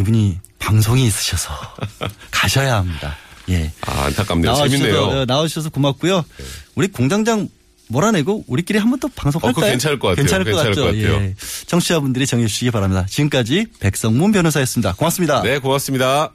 [0.00, 1.52] 이분이 방송이 있으셔서
[2.32, 3.16] 가셔야 합니다.
[3.48, 3.70] 예.
[3.82, 4.54] 아, 안타깝네요.
[4.68, 5.02] 재밌네요.
[5.02, 6.24] 어, 나와주셔서 고맙고요.
[6.74, 7.48] 우리 공장장
[7.88, 9.66] 몰아내고 우리끼리 한 번 더 방송할까요?
[9.66, 10.22] 어, 괜찮을 것 같아요.
[10.24, 10.80] 괜찮을 것 괜찮을 같죠.
[10.80, 11.22] 것 같아요.
[11.26, 11.34] 예.
[11.66, 13.04] 청취자분들이 정해 주시기 바랍니다.
[13.08, 14.94] 지금까지 백성문 변호사였습니다.
[14.94, 15.42] 고맙습니다.
[15.42, 16.32] 네, 고맙습니다.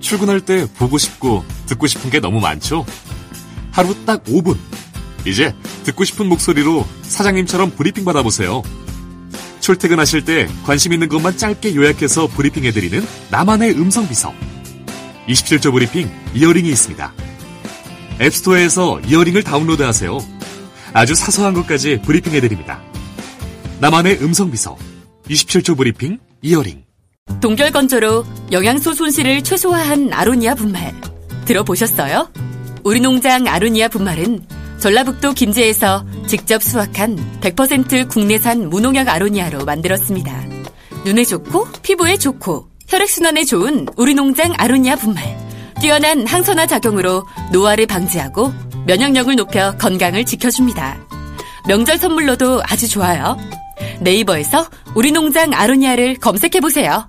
[0.00, 2.84] 출근할 때 보고 싶고 듣고 싶은 게 너무 많죠?
[3.70, 4.56] 하루 딱 5분.
[5.26, 5.54] 이제
[5.84, 8.62] 듣고 싶은 목소리로 사장님처럼 브리핑 받아보세요.
[9.60, 14.32] 출퇴근하실 때 관심 있는 것만 짧게 요약해서 브리핑해드리는 나만의 음성 비서.
[15.28, 17.12] 27초 브리핑 이어링이 있습니다.
[18.20, 20.18] 앱스토어에서 이어링을 다운로드하세요.
[20.92, 22.80] 아주 사소한 것까지 브리핑해드립니다.
[23.80, 24.76] 나만의 음성 비서.
[25.28, 26.85] 27초 브리핑 이어링.
[27.46, 30.92] 동결건조로 영양소 손실을 최소화한 아로니아 분말.
[31.44, 32.28] 들어보셨어요?
[32.82, 34.44] 우리 농장 아로니아 분말은
[34.80, 40.44] 전라북도 김제에서 직접 수확한 100% 국내산 무농약 아로니아로 만들었습니다.
[41.04, 45.24] 눈에 좋고 피부에 좋고 혈액순환에 좋은 우리 농장 아로니아 분말.
[45.80, 48.52] 뛰어난 항산화 작용으로 노화를 방지하고
[48.88, 50.98] 면역력을 높여 건강을 지켜줍니다.
[51.68, 53.36] 명절 선물로도 아주 좋아요.
[54.00, 57.08] 네이버에서 우리 농장 아로니아를 검색해보세요.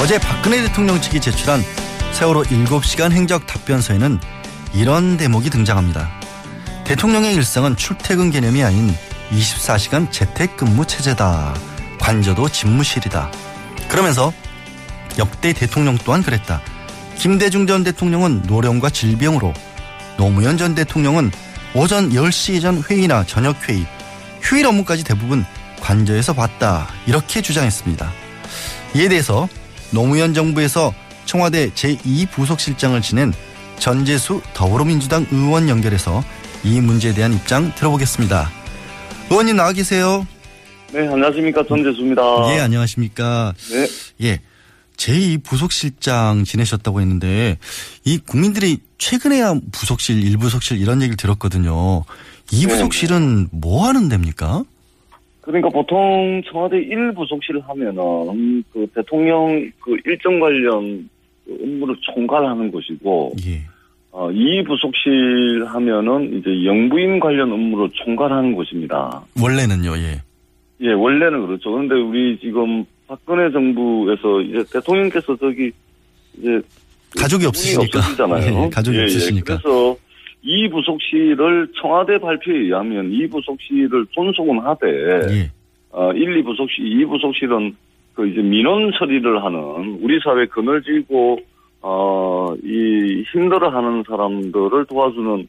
[0.00, 1.62] 어제 박근혜 대통령 측이 제출한
[2.12, 4.18] 세월호 7시간 행적 답변서에는
[4.72, 6.08] 이런 대목이 등장합니다.
[6.86, 8.94] 대통령의 일상은 출퇴근 개념이 아닌
[9.30, 11.54] 24시간 재택근무 체제다.
[12.00, 13.30] 관저도 집무실이다.
[13.90, 14.32] 그러면서
[15.18, 16.62] 역대 대통령 또한 그랬다.
[17.18, 19.52] 김대중 전 대통령은 노령과 질병으로
[20.16, 21.30] 노무현 전 대통령은
[21.74, 23.86] 오전 10시 이전 회의나 저녁 회의,
[24.40, 25.44] 휴일 업무까지 대부분
[25.82, 26.88] 관저에서 봤다.
[27.06, 28.10] 이렇게 주장했습니다.
[28.94, 29.46] 이에 대해서
[29.90, 33.32] 노무현 정부에서 청와대 제2부속실장을 지낸
[33.78, 36.22] 전재수 더불어민주당 의원 연결해서
[36.64, 38.50] 이 문제에 대한 입장 들어보겠습니다.
[39.30, 40.26] 의원님 나와 계세요.
[40.92, 41.64] 네, 안녕하십니까.
[41.66, 42.22] 전재수입니다.
[42.54, 43.54] 예, 안녕하십니까.
[43.70, 43.88] 네.
[44.22, 44.40] 예.
[44.96, 47.56] 제2부속실장 지내셨다고 했는데,
[48.04, 52.04] 이 국민들이 최근에야 부속실, 1부속실 이런 얘기를 들었거든요.
[52.50, 52.72] 이 네.
[52.72, 54.64] 부속실은 뭐 하는 데입니까?
[55.50, 61.08] 그러니까 보통 청와대 1부속실을 하면은 그 대통령 그 일정 관련
[61.44, 63.62] 그 업무를 총괄하는 곳이고, 예.
[64.12, 69.22] 어, 2부 속실 하면은 이제 영부인 관련 업무를 총괄하는 곳입니다.
[69.40, 70.22] 원래는요, 예.
[70.82, 71.70] 예, 원래는 그렇죠.
[71.70, 75.70] 그런데 우리 지금 박근혜 정부에서 이제 대통령께서 저기
[76.38, 76.60] 이제
[77.18, 77.98] 가족이 없으시니까.
[77.98, 78.64] 없으시잖아요.
[78.64, 79.04] 예, 가족이 예, 예.
[79.04, 79.58] 없으시니까.
[79.58, 79.96] 그래서
[80.42, 85.50] 이 부속실을 청와대 발표에 의하면 이 부속실을 존속은 하되 예.
[85.90, 87.74] 어, 1, 2부속실, 2부속실은
[88.14, 91.38] 그 이제 민원 처리를 하는 우리 사회 그늘지고
[91.82, 95.48] 어, 이 힘들어하는 사람들을 도와주는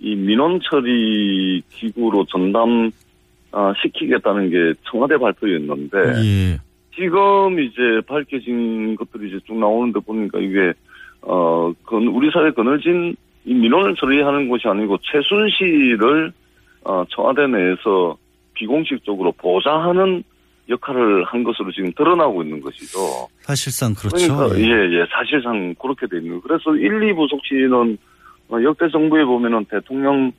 [0.00, 2.90] 이 민원 처리 기구로 전담
[3.52, 6.58] 아, 시키겠다는 게 청와대 발표였는데 예.
[6.94, 10.72] 지금 이제 밝혀진 것들이 이제 쭉 나오는데 보니까 이게
[11.20, 16.32] 어, 그 우리 사회 그늘진 이 민원을 처리하는 곳이 아니고 최순실을
[16.84, 18.16] 어, 청와대 내에서
[18.54, 20.22] 비공식적으로 보좌하는
[20.68, 23.28] 역할을 한 것으로 지금 드러나고 있는 것이죠.
[23.40, 24.36] 사실상 그렇죠.
[24.36, 24.62] 그러니까 예.
[24.62, 26.40] 예, 예, 사실상 그렇게 돼 있는.
[26.40, 27.98] 그래서 1, 2부속실은
[28.50, 30.32] 어, 역대 정부에 보면은 대통령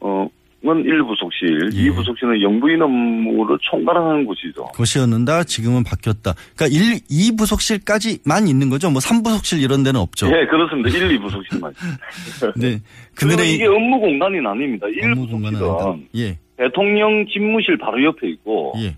[0.00, 0.28] 어,
[0.62, 1.88] 은 1부속실, 예.
[1.88, 4.64] 2부속실은 영부인 업무를 총괄하는 곳이죠.
[4.74, 6.34] 것이었는데 지금은 바뀌었다.
[6.54, 8.90] 그러니까 1, 2부속실까지만 있는 거죠.
[8.90, 10.26] 뭐 3부속실 이런 데는 없죠.
[10.26, 10.90] 예, 그렇습니다.
[10.90, 11.72] 1, 2부속실만.
[12.60, 12.78] 네.
[13.14, 14.82] 그들의 이게 업무 공간이 나뉩니다.
[15.30, 15.96] 공간은 1부속실은 아니다.
[16.16, 16.38] 예.
[16.58, 18.94] 대통령 집무실 바로 옆에 있고 예.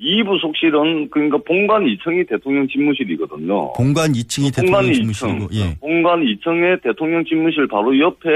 [0.00, 3.74] 2부속실은 그러니까 본관 2층이 대통령 집무실이거든요.
[3.74, 5.76] 본관 2층이 본관 대통령 2층, 집무실이고 예.
[5.80, 8.28] 본관 2층에 대통령 집무실 바로 옆에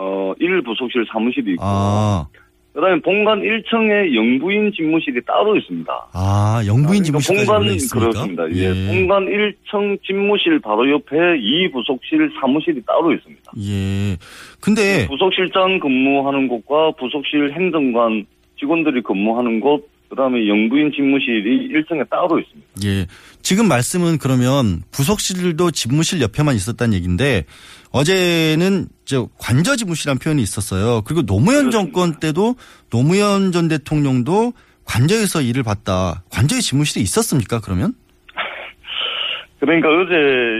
[0.00, 2.26] 어 1부속실 사무실이 있고 아.
[2.72, 5.92] 그 다음에 본관 1층에 영부인 집무실이 따로 있습니다.
[6.12, 8.10] 아, 영부인 그러니까 집무실까지 본관 원래 있습니까?
[8.10, 8.50] 그렇습니다.
[8.52, 8.86] 예.
[8.86, 13.52] 본관 1층 집무실 바로 옆에 2부속실 사무실이 따로 있습니다.
[13.58, 14.16] 예.
[14.60, 18.24] 근데 부속실장 근무하는 곳과 부속실 행정관
[18.60, 22.68] 직원들이 근무하는 곳, 그다음에 영부인 집무실이 1층에 따로 있습니다.
[22.84, 23.06] 예.
[23.42, 27.44] 지금 말씀은 그러면 부속실도 집무실 옆에만 있었다는 얘기인데
[27.92, 31.02] 어제는 저 관저 집무실이라는 표현이 있었어요.
[31.02, 32.56] 그리고 노무현 정권 때도
[32.90, 34.52] 노무현 전 대통령도
[34.84, 36.24] 관저에서 일을 봤다.
[36.30, 37.60] 관저에 집무실이 있었습니까?
[37.60, 37.94] 그러면?
[39.60, 40.12] 그러니까 어제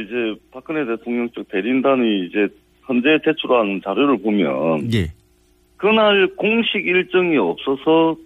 [0.07, 2.47] 이제 박근혜 대통령 쪽 대리인단이 이제
[2.87, 5.13] 현재 제출한 자료를 보면 예.
[5.77, 8.17] 그날 공식 일정이 없어서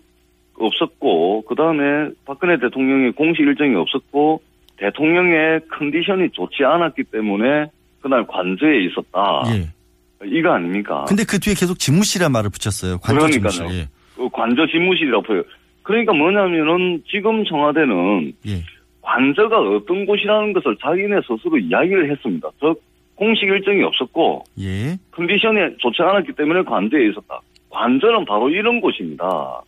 [0.59, 4.41] 없었고 그 다음에 박근혜 대통령의 공식 일정이 없었고
[4.77, 7.67] 대통령의 컨디션이 좋지 않았기 때문에
[8.01, 9.43] 그날 관저에 있었다.
[9.55, 9.69] 예.
[10.27, 11.05] 이거 아닙니까?
[11.09, 12.99] 근데 그 뒤에 계속 집무실이란 말을 붙였어요.
[12.99, 13.61] 관저 집무실.
[13.65, 13.81] 그러니까요.
[13.81, 13.89] 예.
[14.17, 15.43] 그 관저 집무실이라고 보여요.
[15.83, 18.63] 그러니까 뭐냐면은 지금 청와대는 예.
[19.03, 22.49] 관저가 어떤 곳이라는 것을 자기네 스스로 이야기를 했습니다.
[22.59, 22.83] 즉
[23.17, 24.97] 공식 일정이 없었고 예.
[25.13, 27.41] 컨디션이 좋지 않았기 때문에 관저에 있었다.
[27.75, 29.25] 관저는 바로 이런 곳입니다.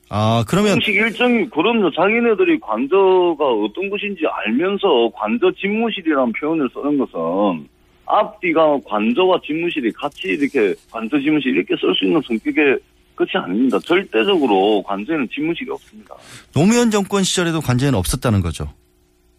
[0.09, 1.91] 아, 그러면 공식 일정이 그럼요.
[1.91, 7.69] 자기네들이 관저가 어떤 곳인지 알면서 관저 집무실이라는 표현을 쓰는 것은
[8.07, 12.79] 앞뒤가 관저와 집무실이 같이 이렇게 관저 집무실 이렇게 쓸 수 있는 성격의
[13.17, 13.79] 끝이 아닙니다.
[13.81, 16.15] 절대적으로 관저에는 집무실이 없습니다.
[16.55, 18.69] 노무현 정권 시절에도 관저에는 없었다는 거죠.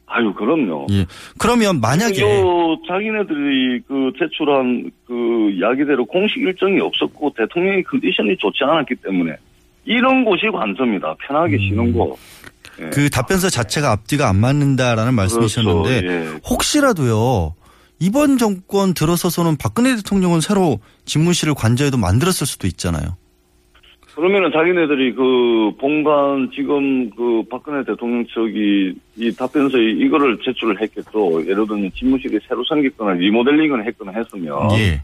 [0.07, 0.87] 아유, 그럼요.
[0.91, 1.05] 예.
[1.37, 8.95] 그러면 만약에 요 자기네들이 그 제출한 그 이야기대로 공식 일정이 없었고 대통령의 컨디션이 좋지 않았기
[9.03, 9.35] 때문에
[9.85, 11.15] 이런 곳이 관저입니다.
[11.27, 12.17] 편하게 쉬는 곳.
[12.79, 12.89] 예.
[12.89, 16.35] 그 답변서 자체가 앞뒤가 안 맞는다라는 말씀이셨는데 그렇죠.
[16.35, 16.39] 예.
[16.49, 17.55] 혹시라도요
[17.99, 23.17] 이번 정권 들어서서는 박근혜 대통령은 새로 집무실을 관저에도 만들었을 수도 있잖아요.
[24.17, 31.39] 그러면은 자기네들이 그 본관 지금 그 박근혜 대통령 측이 이 답변서에 이거를 제출을 했겠죠.
[31.47, 34.99] 예를 들면 집무실이 새로 생겼거나 리모델링을 했거나 했으면 예.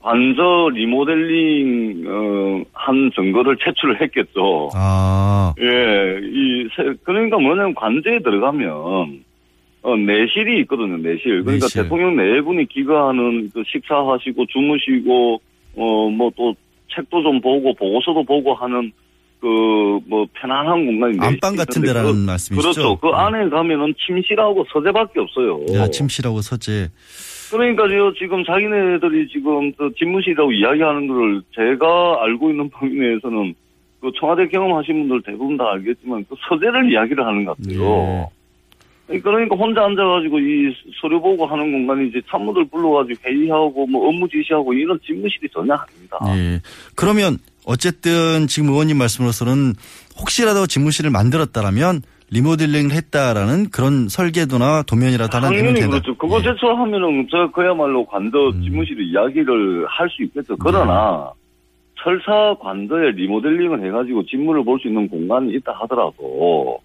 [0.00, 4.70] 관저 리모델링 어, 한 증거를 제출을 했겠죠.
[4.74, 5.52] 아.
[5.60, 8.70] 예, 이 세- 그러니까 뭐냐면 관저에 들어가면
[9.82, 10.96] 어 내실이 있거든요.
[10.96, 11.42] 내실.
[11.42, 11.82] 그러니까 내실.
[11.82, 15.40] 대통령 네 분이 기거하는 그 식사하시고 주무시고
[15.76, 16.54] 어뭐또
[16.94, 18.92] 책도 좀 보고 보고서도 보고 하는
[19.40, 19.46] 그
[20.06, 22.72] 뭐 편안한 공간이 내실이 안방 같은 있는데 데라는 그- 말씀이시죠?
[22.72, 22.96] 그렇죠.
[22.98, 25.60] 그 안에 가면은 침실하고 서재밖에 없어요.
[25.74, 26.88] 야, 침실하고 서재.
[27.50, 33.54] 그러니까요, 지금 자기네들이 지금 그 집무실이라고 이야기하는 거를 제가 알고 있는 범위 내에서는
[34.00, 38.28] 그 청와대 경험하신 분들 대부분 다 알겠지만 그 서재를 이야기를 하는 것 같아요.
[39.06, 44.72] 그러니까 혼자 앉아가지고 이 서류 보고 하는 공간이 이제 참모들 불러가지고 회의하고 뭐 업무 지시하고
[44.72, 46.18] 이런 집무실이 전혀 아닙니다.
[46.36, 46.60] 예.
[46.96, 47.36] 그러면
[47.66, 49.74] 어쨌든 지금 의원님 말씀으로서는
[50.18, 56.00] 혹시라도 집무실을 만들었다라면 리모델링을 했다라는 그런 설계도나 도면이라도 하나 내면 당연히 된다.
[56.00, 56.16] 그렇죠.
[56.16, 58.62] 그거 제출하면은 저 그야말로 관저 음.
[58.62, 60.56] 집무실 이야기를 할 수 있겠죠.
[60.56, 61.40] 그러나 네.
[62.02, 66.78] 철사 관저에 리모델링을 해가지고 집무를 볼 수 있는 공간이 있다 하더라도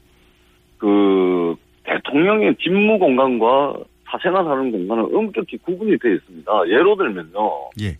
[0.78, 1.56] 그
[1.90, 3.76] 대통령의 집무 공간과
[4.06, 6.52] 사생활 하는 공간은 엄격히 구분이 되어 있습니다.
[6.68, 7.70] 예로 들면요.
[7.82, 7.98] 예.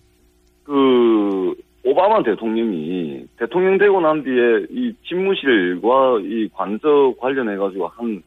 [0.64, 8.22] 그 오바마 대통령이 대통령 되고 난 뒤에 이 집무실과 이 관저 관련해 가지고 한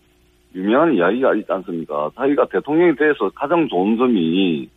[0.55, 2.11] 유명한 이야기가 있지 않습니까?
[2.16, 4.68] 자기가 대통령이 돼서 가장 좋은 점이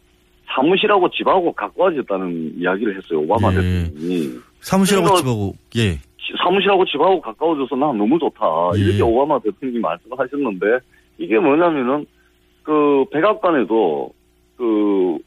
[0.48, 3.20] 사무실하고 집하고 가까워졌다는 이야기를 했어요.
[3.22, 3.56] 오바마 예.
[3.56, 4.30] 대통령이.
[4.66, 5.92] 사무실하고 집하고 예.
[6.18, 8.46] 시- 사무실하고 집하고 가까워져서 난 너무 좋다.
[8.78, 8.80] 예.
[8.82, 10.66] 이렇게 오바마 대통령이 말씀하셨는데
[11.20, 12.06] 이게 뭐냐면은
[12.64, 14.12] 그 백악관에도
[14.58, 15.18] 그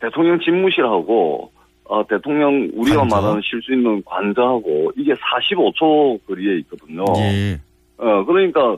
[0.00, 1.50] 대통령 집무실하고
[1.84, 3.16] 어, 대통령 우리가 관저?
[3.16, 7.04] 말하는 쉴 수 있는 관저하고 이게 45초 거리에 있거든요.
[7.18, 7.60] 예.
[7.96, 8.76] 어 그러니까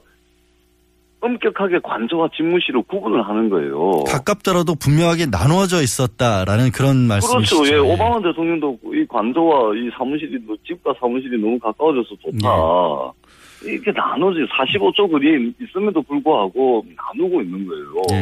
[1.20, 4.04] 엄격하게 관저와 집무실을 구분을 하는 거예요.
[4.04, 7.62] 가깝더라도 분명하게 나누어져 있었다라는 그런 말씀이시죠.
[7.62, 7.74] 그렇죠.
[7.74, 12.38] 예, 오바마 대통령도 이 관저와 이 사무실이 뭐 집과 사무실이 너무 가까워져서 좋다.
[12.38, 13.72] 네.
[13.72, 18.02] 이렇게 나눠지 45초 거리에 있음에도 불구하고 나누고 있는 거예요.
[18.12, 18.16] 예.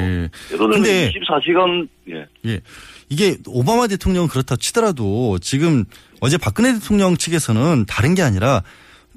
[0.53, 2.27] 예를 들면 근데 24시간 예.
[2.47, 2.61] 예.
[3.09, 5.85] 이게 오바마 대통령은 그렇다 치더라도 지금
[6.21, 8.63] 어제 박근혜 대통령 측에서는 다른 게 아니라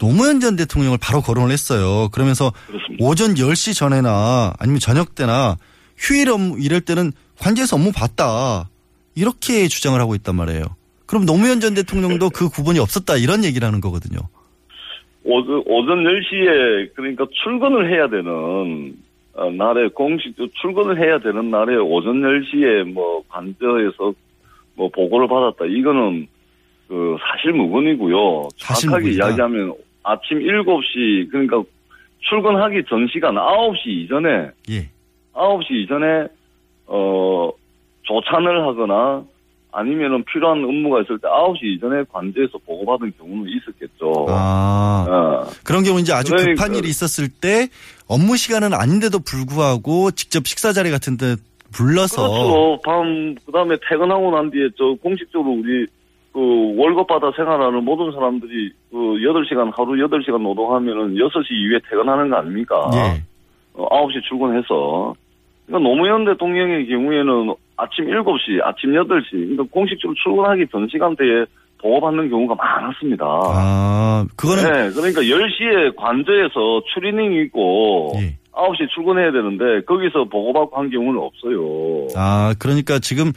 [0.01, 2.09] 노무현 전 대통령을 바로 거론을 했어요.
[2.11, 2.51] 그러면서
[2.99, 5.57] 오전 10시 전에나 아니면 저녁 때나
[5.95, 8.67] 휴일 업무 이럴 때는 관제에서 업무 봤다.
[9.15, 10.63] 이렇게 주장을 하고 있단 말이에요.
[11.05, 14.19] 그럼 노무현 전 대통령도 그 구분이 없었다 이런 얘기를 하는 거거든요.
[15.23, 18.95] 오전, 오전 10시에 그러니까 출근을 해야 되는
[19.33, 24.13] 어, 날에 공식 출근을 해야 되는 날에 오전 10시에 뭐 관저에서
[24.73, 25.65] 뭐 보고를 받았다.
[25.65, 26.27] 이거는
[26.87, 28.47] 그 사실 무근이고요.
[28.57, 29.11] 사실 정확하게.
[29.11, 31.61] 이야기하면 아침 7시 그러니까
[32.29, 34.89] 출근하기 전 시간 9시 이전에 예.
[35.33, 36.27] 9시 이전에
[36.87, 37.49] 어
[38.03, 39.23] 조찬을 하거나
[39.73, 44.25] 아니면은 필요한 업무가 있을 때 9시 이전에 관제에서 보고받은 경우는 있었겠죠.
[44.29, 45.05] 아.
[45.09, 45.49] 어.
[45.63, 47.69] 그런 경우 이제 아주 그러니까- 급한 일이 있었을 때
[48.07, 51.35] 업무 시간은 아닌데도 불구하고 직접 식사 자리 같은 데
[51.73, 52.81] 불러서 그렇죠.
[52.83, 55.85] 밤 그 다음에 퇴근하고 난 뒤에 저 공식적으로 우리
[56.33, 62.37] 그 월급 받아 생활하는 모든 사람들이 그 8시간 하루 8시간 노동하면은 6시 이후에 퇴근하는 거
[62.37, 62.89] 아닙니까?
[62.93, 63.21] 예.
[63.73, 65.13] 어, 9시 출근해서.
[65.67, 71.45] 그러니까 노무현 대통령의 경우에는 아침 7시, 아침 8시, 그러니까 공식적으로 출근하기 전 시간대에
[71.81, 73.25] 보고받는 경우가 많았습니다.
[73.25, 78.37] 아, 그거는 네, 그러니까 10시에 관저에서 추리닝이 있고 예.
[78.51, 82.07] 9시 출근해야 되는데 거기서 보고받고 한 경우는 없어요.
[82.15, 83.31] 아, 그러니까 지금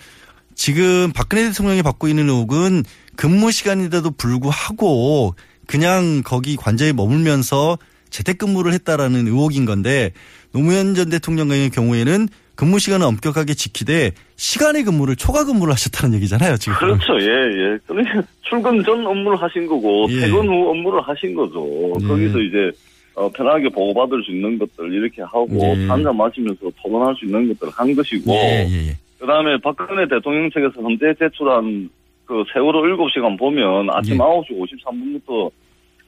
[0.54, 2.84] 지금 박근혜 대통령이 받고 있는 의혹은
[3.16, 5.34] 근무 시간인데도 불구하고
[5.66, 7.78] 그냥 거기 관저에 머물면서
[8.10, 10.12] 재택근무를 했다라는 의혹인 건데
[10.52, 16.78] 노무현 전 대통령의 경우에는 근무 시간을 엄격하게 지키되 시간의 근무를 초과 근무를 하셨다는 얘기잖아요, 지금.
[16.78, 17.78] 그렇죠, 예, 예.
[17.86, 20.20] 그러니까 출근 전 업무를 하신 거고 예.
[20.20, 21.66] 퇴근 후 업무를 하신 거죠.
[22.00, 22.06] 예.
[22.06, 22.70] 거기서 이제
[23.14, 25.86] 어, 편하게 보고받을 수 있는 것들 이렇게 하고 예.
[25.86, 28.98] 한잔 마시면서 토론할 수 있는 것들을 한 것이고 예, 예, 예.
[29.18, 31.88] 그 다음에 박근혜 대통령 측에서 현재 제출한
[32.24, 34.18] 그 세월호 7시간 보면 아침 예.
[34.18, 35.50] 9시 53분부터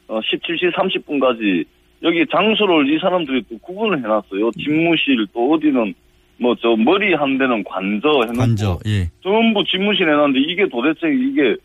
[0.08, 1.64] 어, 17시 30분까지
[2.02, 4.50] 여기 장소를 이 사람들이 또 구분을 해놨어요.
[4.52, 5.94] 집무실 또 어디는
[6.38, 9.08] 뭐 저 머리 한 대는 관저 해놓고 관저, 예.
[9.22, 11.56] 전부 집무실 해놨는데 이게 도대체 이게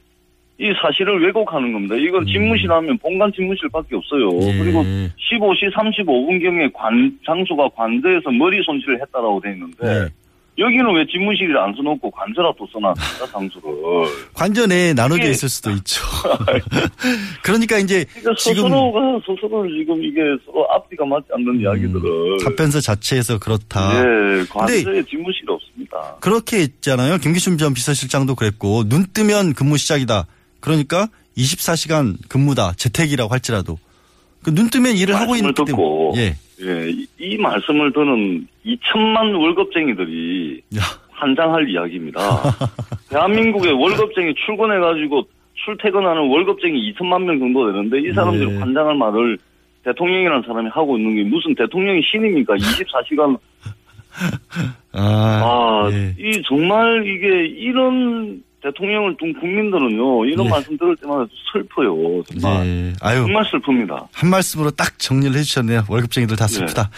[0.57, 1.95] 이 사실을 왜곡하는 겁니다.
[1.95, 4.29] 이건 집무실 하면 본관 집무실밖에 없어요.
[4.29, 4.41] 음.
[4.43, 4.57] 예.
[4.59, 10.07] 그리고 15시 35분경에 관 장소가 관저에서 머리 손질을 했다라고 돼 있는데 네.
[10.59, 13.71] 여기는 왜 집무실을 안 써놓고 관저라도 써놨습니까 장소를.
[14.35, 16.01] 관저 내에 나눠져 이게- 있을 수도 있죠.
[17.41, 23.39] 그러니까 이제 그러니까 지금 스스로가 스스로를 지금 이게 서로 앞뒤가 맞지 않는 이야기들을 답변서 자체에서
[23.39, 23.97] 그렇다.
[23.99, 26.15] 예, 관저에 집무실이 없습니다.
[26.19, 27.17] 그렇게 했잖아요.
[27.17, 30.27] 김기춘 전 비서실장도 그랬고 눈 뜨면 근무 시작이다.
[30.59, 32.73] 그러니까 24시간 근무다.
[32.73, 33.77] 재택이라고 할지라도
[34.43, 36.33] 그 눈 뜨면 일을 하고 있는 듣고 예.
[36.61, 40.61] 예, 이, 이 말씀을 듣는 2천만 월급쟁이들이
[41.11, 42.19] 환장할 이야기입니다.
[43.09, 45.23] 대한민국의 월급쟁이 출근해가지고
[45.65, 48.57] 출퇴근하는 월급쟁이 2천만 명 정도 되는데 이 사람들이 예.
[48.57, 49.37] 환장할 말을
[49.83, 52.53] 대통령이라는 사람이 하고 있는 게 무슨 대통령이 신입니까?
[52.57, 53.37] 24시간
[54.93, 56.13] 아, 아, 예.
[56.19, 60.49] 이 정말 이게 이런 대통령을 둔 국민들은요 이런 예.
[60.49, 62.23] 말씀 들을 때마다 슬퍼요.
[62.23, 62.93] 정말 예.
[63.01, 63.21] 아유.
[63.21, 64.07] 정말 슬픕니다.
[64.11, 65.85] 한 말씀으로 딱 정리를 해주셨네요.
[65.89, 66.89] 월급쟁이들 다 슬프다.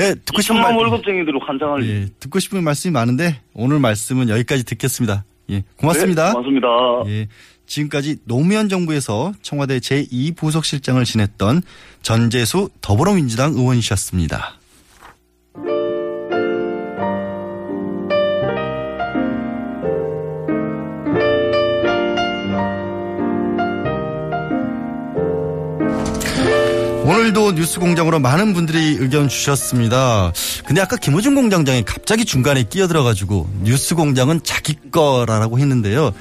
[0.00, 4.64] 예, 듣고 싶은 2천만 말, 월급쟁이들이 환장할 예, 듣고 싶은 말씀이 많은데 오늘 말씀은 여기까지
[4.64, 5.24] 듣겠습니다.
[5.50, 6.26] 예, 고맙습니다.
[6.28, 6.68] 네, 고맙습니다.
[7.08, 7.26] 예,
[7.66, 11.62] 지금까지 노무현 정부에서 청와대 제2부속실장을 지냈던
[12.02, 14.57] 전재수 더불어민주당 의원이셨습니다.
[27.28, 30.32] 오늘도 뉴스 공장으로 많은 분들이 의견 주셨습니다.
[30.64, 36.12] 근데 아까 김호중 공장장이 갑자기 중간에 끼어들어가지고 뉴스 공장은 자기 거라고 했는데요.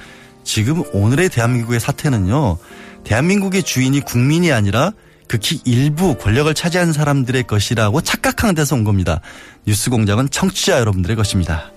[0.43, 2.58] 지금 오늘의 대한민국의 사태는요.
[3.06, 4.91] 대한민국의 주인이 국민이 아니라
[5.28, 9.22] 극히 일부 권력을 차지한 사람들의 것이라고 착각한 데서 온 겁니다.
[9.65, 11.72] 뉴스 공장은 청취자 여러분들의 것입니다.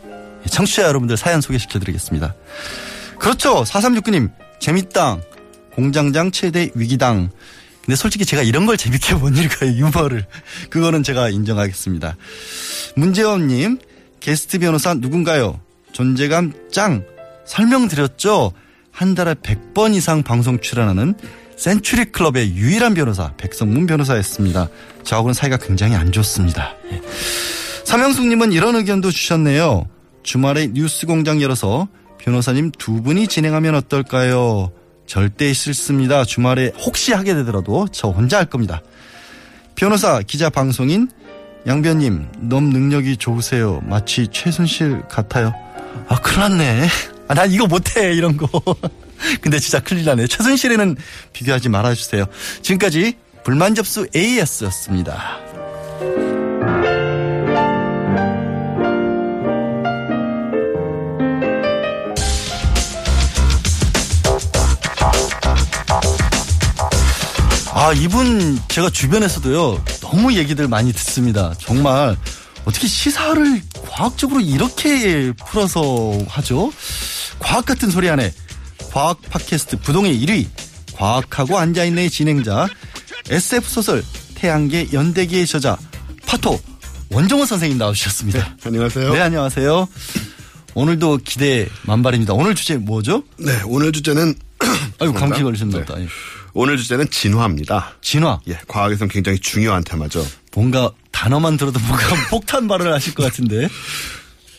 [0.50, 2.34] 청취자 여러분들 사연 소개시켜드리겠습니다.
[3.20, 3.62] 그렇죠.
[3.62, 5.22] 4369님, 재밌당.
[5.72, 7.30] 공장장 최대 위기당.
[7.84, 10.26] 근데 솔직히 제가 이런 걸 재밌게 못 읽어요, 유머를.
[10.68, 12.16] 그거는 제가 인정하겠습니다.
[12.96, 13.78] 문재원님,
[14.20, 15.60] 게스트 변호사 누군가요?
[15.92, 17.04] 존재감 짱.
[17.46, 18.52] 설명드렸죠?
[18.92, 21.14] 한 달에 100번 이상 방송 출연하는
[21.56, 24.68] 센츄리 클럽의 유일한 변호사, 백성문 변호사였습니다.
[25.04, 26.74] 저하고는 사이가 굉장히 안 좋습니다.
[26.92, 27.00] 예.
[27.84, 29.86] 삼영숙님은 이런 의견도 주셨네요.
[30.22, 31.88] 주말에 뉴스 공장 열어서
[32.18, 34.70] 변호사님 두 분이 진행하면 어떨까요?
[35.10, 36.24] 절대 싫습니다.
[36.24, 38.80] 주말에 혹시 하게 되더라도 저 혼자 할 겁니다.
[39.74, 41.08] 변호사, 기자, 방송인
[41.66, 43.80] 양변님 너무 능력이 좋으세요.
[43.82, 45.52] 마치 최순실 같아요.
[46.08, 46.86] 아 큰일 났네.
[47.26, 48.46] 아, 난 이거 못해 이런 거.
[49.42, 50.28] 근데 진짜 큰일 나네.
[50.28, 50.96] 최순실에는
[51.32, 52.26] 비교하지 말아주세요.
[52.62, 55.40] 지금까지 불만 접수 AS였습니다.
[67.80, 71.54] 아, 이분 제가 주변에서도요, 너무 얘기들 많이 듣습니다.
[71.58, 72.14] 정말,
[72.66, 76.70] 어떻게 시사를 과학적으로 이렇게 풀어서 하죠?
[77.38, 78.34] 과학 같은 소리 안에,
[78.92, 80.46] 과학 팟캐스트 부동의 1위,
[80.92, 82.68] 과학하고 앉아있는 진행자,
[83.30, 85.78] SF소설, 태양계 연대기의 저자,
[86.26, 86.60] 파토,
[87.10, 88.56] 원정호 선생님 나오셨습니다.
[88.62, 89.10] 안녕하세요.
[89.14, 89.88] 네, 안녕하세요.
[90.74, 92.34] 오늘도 기대 만발입니다.
[92.34, 93.24] 오늘 주제 뭐죠?
[93.38, 94.34] 네, 오늘 주제는
[94.98, 95.98] 아유, 감기 걸리셨나 보다.
[95.98, 96.06] 예.
[96.52, 97.92] 오늘 주제는 진화입니다.
[98.00, 98.40] 진화.
[98.48, 100.26] 예, 과학에서는 굉장히 중요한 테마죠.
[100.54, 103.68] 뭔가 단어만 들어도 뭔가 폭탄 발언을 하실 것 같은데.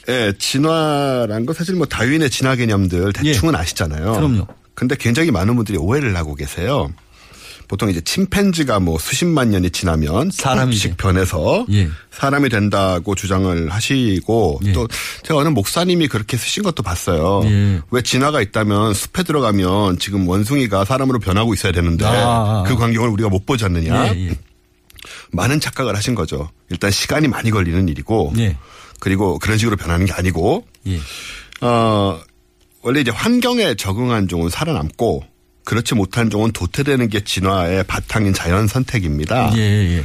[0.10, 4.12] 예, 진화란 거 사실 뭐 다윈의 진화 개념들 대충은 아시잖아요.
[4.12, 4.16] 예.
[4.16, 4.48] 그럼요.
[4.74, 6.92] 근데 굉장히 많은 분들이 오해를 하고 계세요.
[7.68, 11.90] 보통 이제 침팬지가 뭐 수십만 년이 지나면 사람이 조금씩 변해서 예.
[12.12, 14.88] 사람이 된다고 주장을 하시고 또
[15.24, 17.42] 제가 어느 목사님이 그렇게 쓰신 것도 봤어요.
[17.46, 17.82] 예.
[17.92, 22.64] 왜 진화가 있다면 숲에 들어가면 지금 원숭이가 사람으로 변하고 있어야 되는데 아.
[22.68, 24.16] 그 광경을 우리가 못 보지 않느냐.
[24.16, 24.38] 예, 예.
[25.32, 26.50] 많은 착각을 하신 거죠.
[26.70, 28.58] 일단 시간이 많이 걸리는 일이고 예.
[29.00, 31.00] 그리고 그런 식으로 변하는 게 아니고 예.
[31.66, 32.20] 어
[32.84, 35.24] 원래 이제 환경에 적응한 종은 살아남고
[35.64, 39.54] 그렇지 못한 종은 도태되는 게 진화의 바탕인 자연 선택입니다.
[39.56, 39.62] 예,
[39.98, 40.04] 예.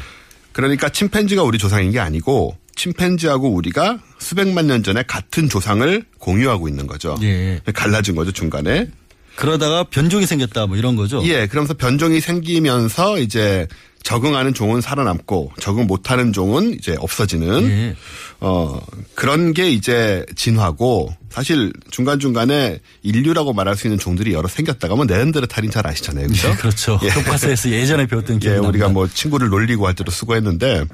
[0.52, 6.86] 그러니까 침팬지가 우리 조상인 게 아니고 침팬지하고 우리가 수백만 년 전에 같은 조상을 공유하고 있는
[6.86, 7.16] 거죠.
[7.22, 7.60] 예.
[7.74, 8.88] 갈라진 거죠 중간에.
[9.36, 11.22] 그러다가 변종이 생겼다 뭐 이런 거죠.
[11.24, 13.66] 예, 그러면서 변종이 생기면서 이제
[14.02, 17.96] 적응하는 종은 살아남고 적응 못하는 종은 이제 없어지는 예.
[18.40, 18.80] 어
[19.14, 25.04] 그런 게 이제 진화고 사실 중간 중간에 인류라고 말할 수 있는 종들이 여러 생겼다가 뭐
[25.06, 26.48] 네안데르탈인 잘 아시잖아요, 그렇죠?
[26.48, 26.98] 네, 그렇죠.
[26.98, 28.68] 교과서에서 예전에 배웠던 예, 기억이 납니다.
[28.68, 30.84] 우리가 뭐 친구를 놀리고 할 때도 쓰고했는데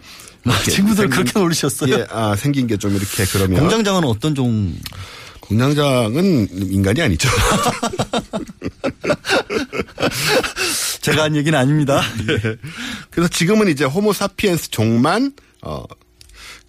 [0.46, 1.94] 아, 친구들 그렇게 놀리셨어요?
[1.94, 4.74] 예, 아 생긴 게 좀 이렇게 그러면 공장장은 어떤 종?
[5.52, 7.28] 공장장은 인간이 아니죠.
[11.02, 12.00] 제가 한 얘기는 아닙니다.
[12.26, 12.56] 네.
[13.10, 15.32] 그래서 지금은 이제 호모사피엔스 종만
[15.62, 15.84] 어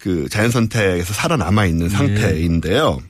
[0.04, 3.00] 그 자연 선택에서 살아남아 있는 상태인데요.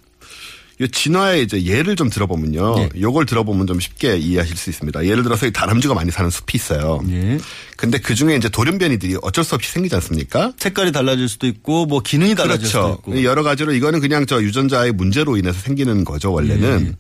[0.81, 2.75] 이 진화의 이제 예를 좀 들어보면요.
[2.77, 2.89] 네.
[3.01, 5.05] 요걸 들어보면 좀 쉽게 이해하실 수 있습니다.
[5.07, 7.01] 예를 들어서 이 다람쥐가 많이 사는 숲이 있어요.
[7.11, 7.39] 예.
[7.77, 10.53] 근데 그 중에 이제 돌연변이들이 어쩔 수 없이 생기지 않습니까?
[10.59, 13.01] 색깔이 달라질 수도 있고 뭐 기능이 달라질 수도 그렇죠.
[13.13, 13.23] 있고.
[13.25, 16.87] 여러 가지로 이거는 그냥 저 유전자의 문제로 인해서 생기는 거죠, 원래는.
[16.89, 16.93] 예.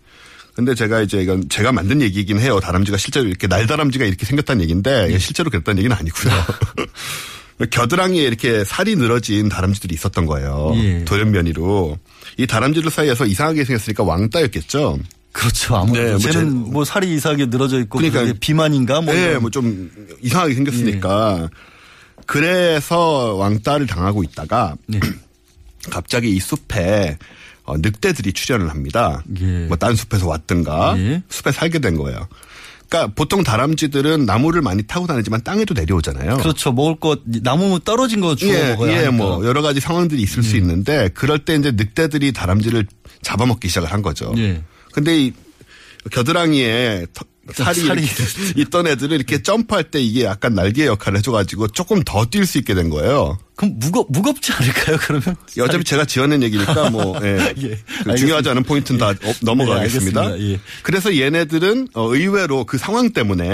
[0.54, 2.60] 근데 제가 이제 이건 제가 만든 얘기이긴 해요.
[2.60, 5.18] 다람쥐가 실제로 이렇게 날다람쥐가 이렇게 생겼다는 얘기인데 예.
[5.18, 6.32] 실제로 그랬다는 얘기는 아니고요.
[7.70, 10.72] 겨드랑이에 이렇게 살이 늘어진 다람쥐들이 있었던 거예요.
[10.76, 11.04] 예.
[11.04, 11.98] 돌연변이로.
[12.38, 14.98] 이 다람쥐들 사이에서 이상하게 생겼으니까 왕따였겠죠.
[15.32, 15.76] 그렇죠.
[15.76, 19.32] 아무래도 네, 뭐 쟤는 제- 뭐 살이 이상하게 늘어져 있고 그러니까 비만인가 뭐 네.
[19.34, 19.38] 예.
[19.38, 19.90] 뭐좀
[20.22, 21.48] 이상하게 생겼으니까.
[22.26, 24.98] 그래서 왕따를 당하고 있다가 네.
[25.90, 27.18] 갑자기 이 숲에
[27.64, 29.22] 어, 늑대들이 출현을 합니다.
[29.40, 29.66] 예.
[29.66, 31.22] 뭐딴 숲에서 왔든가 예.
[31.28, 32.26] 숲에 살게 된 거예요.
[32.88, 36.36] 그러니까 보통 다람쥐들은 나무를 많이 타고 다니지만 땅에도 내려오잖아요.
[36.38, 36.72] 그렇죠.
[36.72, 39.10] 먹을 것 나무 떨어진 거 주워 예, 먹어야 예, 하니까.
[39.10, 39.16] 음.
[39.16, 42.86] 뭐 여러 가지 상황들이 있을 수 있는데 그럴 때 이제 늑대들이 다람쥐를
[43.22, 44.32] 잡아먹기 시작을 한 거죠.
[44.36, 44.62] 예.
[44.92, 45.32] 근데 이
[46.10, 48.06] 겨드랑이에 터- 살이, 살이
[48.56, 52.74] 있던 애들은 이렇게 점프할 때 이게 약간 날개 역할을 해줘가지고 조금 더 뛸 수 있게
[52.74, 53.38] 된 거예요.
[53.56, 54.96] 그럼 무겁 무겁지 않을까요?
[55.00, 57.54] 그러면 예, 어차피 제가 지어낸 얘기니까 뭐 예.
[57.62, 60.20] 예, 그 중요하지 않은 포인트는 다 어- 넘어가겠습니다.
[60.22, 60.54] 네, 알겠습니다.
[60.54, 60.60] 예.
[60.82, 63.46] 그래서 얘네들은 어, 의외로 그 상황 때문에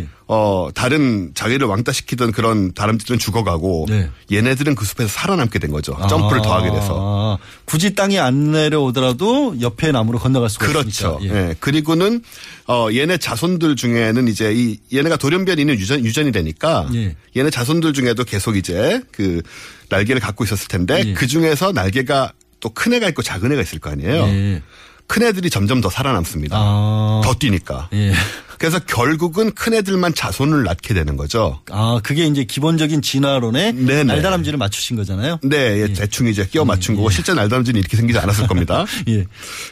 [0.00, 0.06] 예.
[0.28, 4.10] 어 다른 자기를 왕따시키던 그런 다람쥐들은 죽어가고 네.
[4.32, 5.96] 얘네들은 그 숲에서 살아남게 된 거죠.
[6.08, 7.38] 점프를 아, 더하게 돼서.
[7.64, 11.18] 굳이 땅에 안 내려오더라도 옆에 나무로 건너갈 수가 그렇죠.
[11.20, 11.48] 있으니까.
[11.50, 11.54] 예.
[11.60, 12.22] 그리고는
[12.66, 17.14] 어 얘네 자손들 중에는 이제 이 얘네가 돌연변이는 유전 유전이 되니까 예.
[17.36, 19.42] 얘네 자손들 중에도 계속 이제 그
[19.88, 21.12] 날개를 갖고 있었을 텐데 예.
[21.14, 24.26] 그 중에서 날개가 또 큰 애가 있고 작은 애가 있을 거 아니에요.
[24.26, 24.62] 예.
[25.06, 26.56] 큰 애들이 점점 더 살아남습니다.
[26.58, 27.20] 아.
[27.24, 27.88] 더 뛰니까.
[28.56, 28.58] 예.
[28.58, 31.60] 그래서 결국은 큰 애들만 자손을 낳게 되는 거죠.
[31.70, 34.04] 아, 그게 이제 기본적인 진화론에 네네.
[34.04, 35.38] 날다람쥐를 맞추신 거잖아요.
[35.42, 38.84] 네, 예, 대충 이제 끼워 맞춘 거고 실제 날다람쥐는 이렇게 생기지 않았을 겁니다.
[39.08, 39.24] 예.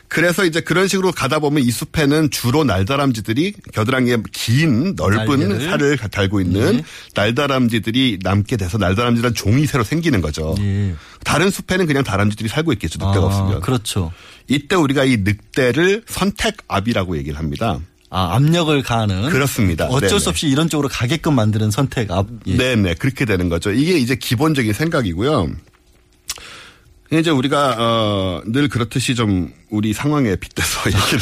[0.09, 5.69] 그래서 이제 그런 식으로 가다 보면 이 숲에는 주로 날다람쥐들이 겨드랑이에 긴 넓은 날개를.
[5.69, 6.85] 살을 달고 있는 예.
[7.15, 10.55] 날다람쥐들이 남게 돼서 날다람쥐란 종이 새로 생기는 거죠.
[10.61, 10.95] 예.
[11.25, 12.99] 다른 숲에는 그냥 다람쥐들이 살고 있겠죠.
[12.99, 13.61] 늑대가 아, 없으면.
[13.61, 14.13] 그렇죠.
[14.47, 17.81] 이때 우리가 이 늑대를 선택압이라고 얘기를 합니다.
[18.15, 19.29] 아, 압력을 가하는.
[19.29, 19.87] 그렇습니다.
[19.87, 20.19] 어쩔 네네.
[20.21, 22.29] 수 없이 이런 쪽으로 가게끔 만드는 선택 압.
[22.47, 22.57] 예.
[22.57, 23.73] 네네 그렇게 되는 거죠.
[23.73, 25.51] 이게 이제 기본적인 생각이고요.
[27.13, 31.21] 이제 우리가 어, 늘 그렇듯이 좀 우리 상황에 빗대서 얘기를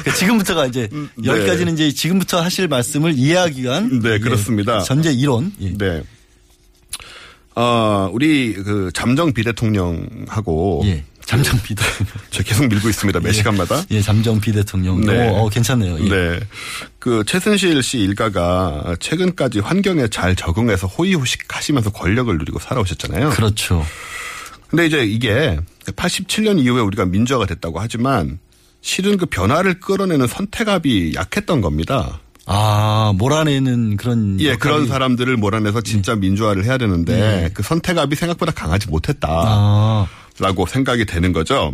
[0.00, 1.06] 그러니까 지금부터가 이제 네.
[1.24, 4.80] 여기까지는 이제 지금부터 하실 말씀을 이해하기 위한 네, 그렇습니다.
[4.80, 5.50] 예, 전제 이론.
[5.62, 5.72] 예.
[5.72, 6.02] 네.
[7.56, 11.04] 어, 우리 그 잠정 비대통령하고 예.
[11.26, 11.82] 잠정 비대.
[12.30, 13.20] 저 계속 밀고 있습니다.
[13.20, 13.32] 매 예.
[13.32, 13.82] 시간마다.
[13.90, 15.00] 예, 잠정 비대통령.
[15.00, 15.28] 네.
[15.30, 15.98] 오, 어, 괜찮네요.
[16.04, 16.08] 예.
[16.08, 16.40] 네.
[16.98, 23.30] 그 최순실 씨 일가가 최근까지 환경에 잘 적응해서 호의호식 하시면서 권력을 누리고 살아오셨잖아요.
[23.30, 23.84] 그렇죠.
[24.68, 28.38] 근데 이제 이게 87년 이후에 우리가 민주화가 됐다고 하지만
[28.80, 32.20] 실은 그 변화를 끌어내는 선택압이 약했던 겁니다.
[32.46, 34.38] 아, 몰아내는 그런.
[34.40, 37.50] 예, 역할이- 그런 사람들을 몰아내서 진짜 민주화를 해야 되는데 네.
[37.54, 40.06] 그 선택압이 생각보다 강하지 못했다
[40.38, 41.72] 라고 아, 생각이 되는 거죠.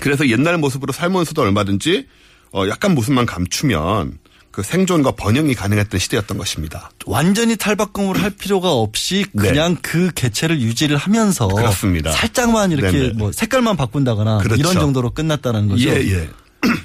[0.00, 2.06] 그래서 옛날 모습으로 살면서도 얼마든지
[2.52, 4.18] 어 약간 모습만 감추면
[4.50, 6.90] 그 생존과 번영이 가능했던 시대였던 것입니다.
[7.06, 11.46] 완전히 탈바꿈을 할 필요가 없이 그냥 그 개체를 유지를 하면서.
[11.46, 11.54] 네.
[11.54, 12.10] 그렇습니다.
[12.10, 13.12] 살짝만 이렇게 네네.
[13.14, 14.60] 뭐 색깔만 바꾼다거나 뭐 그렇죠.
[14.60, 15.88] 이런 정도로 끝났다는 거죠.
[15.88, 16.28] 예, 예.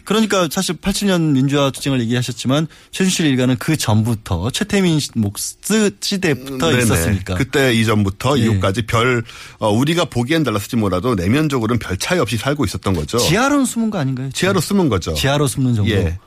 [0.03, 5.57] 그러니까 사실 87년 민주화 투쟁을 얘기하셨지만 최순실 일가는 그 전부터 최태민 목스
[5.99, 6.83] 시대부터 네네.
[6.83, 7.35] 있었으니까.
[7.35, 8.43] 그때 이전부터 예.
[8.43, 9.23] 이후까지 별
[9.59, 13.17] 어, 우리가 보기엔 달랐을지 몰라도 내면적으로는 별 차이 없이 살고 있었던 거죠.
[13.17, 14.29] 지하로 숨은 거 아닌가요?
[14.31, 15.13] 지하로 숨은 거죠.
[15.13, 15.91] 지하로 숨는 정도.
[15.91, 16.17] 예.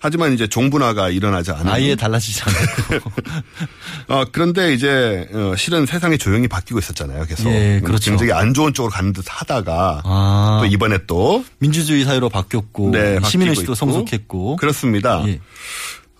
[0.00, 3.10] 하지만 이제 종분화가 일어나지 않은 아예 달라지지 않고.
[4.08, 7.24] 어, 그런데 이제 어, 실은 세상이 조용히 바뀌고 있었잖아요.
[7.26, 8.10] 계속 예, 그렇죠.
[8.10, 10.58] 굉장히 안 좋은 쪽으로 가는 듯 하다가 아.
[10.62, 13.74] 또 이번에 또 민주주의 사회로 바뀌었고 네, 시민의식도.
[13.74, 15.22] 성숙했고 그렇습니다.
[15.28, 15.40] 예.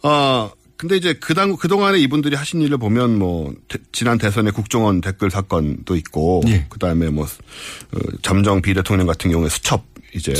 [0.03, 5.31] 어, 근데 이제 그당 그동안에 이분들이 하신 일을 보면 뭐 대- 지난 대선의 국정원 댓글
[5.31, 6.67] 사건도 있고 예.
[6.69, 9.85] 그다음에 뭐 어, 잠정 비대통령 같은 경우에 수첩
[10.15, 10.35] 이제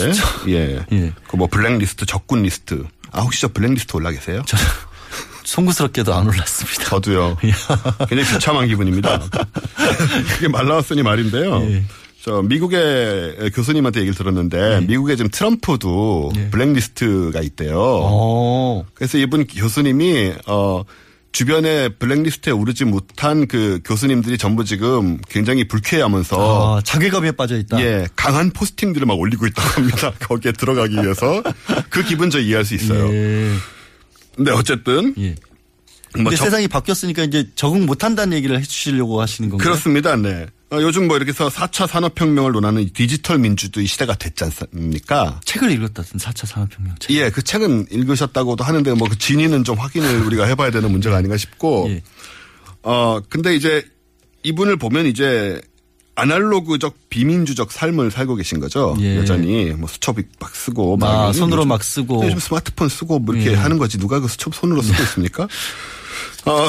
[0.49, 0.85] 예.
[0.93, 1.13] 예.
[1.29, 2.85] 그뭐 블랙리스트 적군 리스트.
[3.13, 4.43] 아 혹시 저 블랙리스트 올라 계세요?
[5.45, 6.85] 송구스럽게도 안 올랐습니다.
[6.85, 7.37] 저도요.
[8.09, 9.21] 굉장히 비참한 기분입니다.
[10.35, 11.63] 그게 말 나왔으니 말인데요.
[11.71, 11.85] 예.
[12.23, 17.79] 저 미국의 교수님한테 얘기를 들었는데 미국에 지금 트럼프도 블랙리스트가 있대요.
[17.79, 18.85] 어.
[18.95, 20.85] 그래서 이분 교수님이 어
[21.33, 27.81] 주변에 블랙리스트에 오르지 못한 그 교수님들이 전부 지금 굉장히 불쾌해하면서 아, 자괴감에 빠져 있다.
[27.83, 30.13] 예, 강한 포스팅들을 막 올리고 있다고 합니다.
[30.21, 31.43] 거기에 들어가기 위해서
[31.89, 33.09] 그 기분 저 이해할 수 있어요.
[33.13, 33.51] 예.
[34.37, 35.35] 근데 어쨌든 예.
[36.17, 39.65] 뭐 근데 저- 세상이 바뀌었으니까 이제 적응 못한다는 얘기를 해주시려고 하시는 건가요?
[39.65, 40.17] 그렇습니다.
[40.17, 40.47] 네.
[40.71, 45.41] 어, 요즘 뭐 이렇게 해서 4차 산업혁명을 논하는 이 디지털 민주주의 시대가 됐지 않습니까?
[45.45, 47.15] 책을 읽었다든 4차 산업혁명 책.
[47.17, 51.37] 예, 그 책은 읽으셨다고도 하는데 뭐 그 진위는 좀 확인을 우리가 해봐야 되는 문제가 아닌가
[51.37, 52.03] 싶고, 예.
[52.83, 53.85] 어, 근데 이제
[54.45, 55.61] 이분을 보면 이제
[56.15, 58.97] 아날로그적 비민주적 삶을 살고 계신 거죠.
[59.01, 59.17] 예.
[59.17, 62.25] 여전히 뭐 수첩 막 쓰고 막 아, 요즘- 손으로 막 쓰고.
[62.25, 63.55] 요즘 스마트폰 쓰고 뭐 이렇게 예.
[63.55, 65.45] 하는 거지 누가 그 수첩 손으로 쓰고 있습니까?
[66.47, 66.69] 어,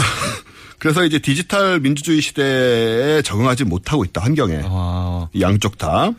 [0.80, 5.28] 그래서 이제 디지털 민주주의 시대에 적응하지 못하고 있다 환경에 아.
[5.40, 6.12] 양쪽 다.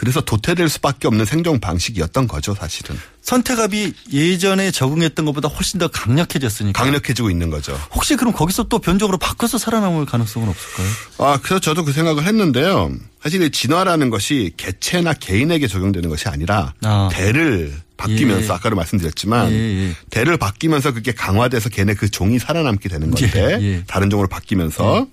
[0.00, 2.98] 그래서 도태될 수밖에 없는 생존 방식이었던 거죠, 사실은.
[3.20, 6.82] 선택압이 예전에 적응했던 것보다 훨씬 더 강력해졌으니까.
[6.82, 7.78] 강력해지고 있는 거죠.
[7.92, 10.88] 혹시 그럼 거기서 또 변적으로 바꿔서 살아남을 가능성은 없을까요?
[11.18, 12.92] 아, 그래서 저도 그 생각을 했는데요.
[13.22, 17.10] 사실 이 진화라는 것이 개체나 개인에게 적용되는 것이 아니라 아.
[17.12, 18.56] 대를 바뀌면서 예.
[18.56, 19.96] 아까도 말씀드렸지만 예, 예.
[20.08, 23.84] 대를 바뀌면서 그게 강화돼서 걔네 그 종이 살아남게 되는 건데 예, 예.
[23.86, 25.06] 다른 종으로 바뀌면서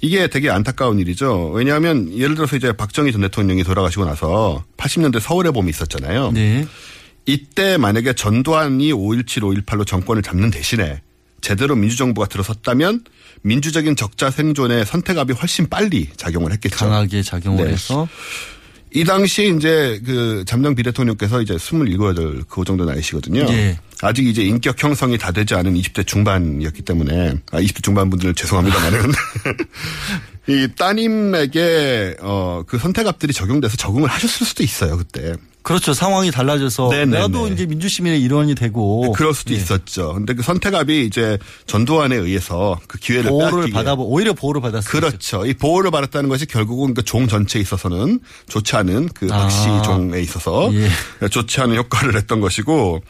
[0.00, 1.50] 이게 되게 안타까운 일이죠.
[1.54, 6.32] 왜냐하면 예를 들어서 이제 박정희 전 대통령이 돌아가시고 나서 80년대 서울의 봄이 있었잖아요.
[6.32, 6.66] 네.
[7.26, 11.00] 이때 만약에 전두환이 5.17, 5.18로 정권을 잡는 대신에
[11.40, 13.04] 제대로 민주정부가 들어섰다면
[13.42, 16.76] 민주적인 적자 생존의 선택압이 훨씬 빨리 작용을 했겠죠.
[16.76, 17.72] 강하게 작용을 네.
[17.72, 18.08] 해서
[18.94, 22.14] 이 당시 이제 그 잠정 비대통령께서 이제 27, 8,
[22.48, 23.40] 그 정도 나이시거든요.
[23.50, 23.76] 예.
[24.02, 29.12] 아직 이제 인격 형성이 다 되지 않은 20대 중반이었기 때문에 아 20대 중반 분들 죄송합니다만은
[30.48, 35.34] 이 따님에게 어 그 선택압들이 적용돼서 적응을 하셨을 수도 있어요 그때.
[35.64, 35.94] 그렇죠.
[35.94, 37.18] 상황이 달라져서 네네네.
[37.18, 39.56] 나도 이제 민주시민의 일원이 되고 그럴 수도 예.
[39.56, 40.12] 있었죠.
[40.12, 43.70] 근데 그 선택압이 이제 전두환에 의해서 그 기회를 보호를.
[43.70, 44.90] 받아 오히려 보호를 받았어요.
[44.90, 45.46] 그렇죠.
[45.46, 49.38] 이 보호를 받았다는 것이 결국은 그 종 전체에 있어서는 좋지 않은 그 아.
[49.38, 51.28] 박씨 종에 있어서 예.
[51.28, 53.00] 좋지 않은 효과를 했던 것이고,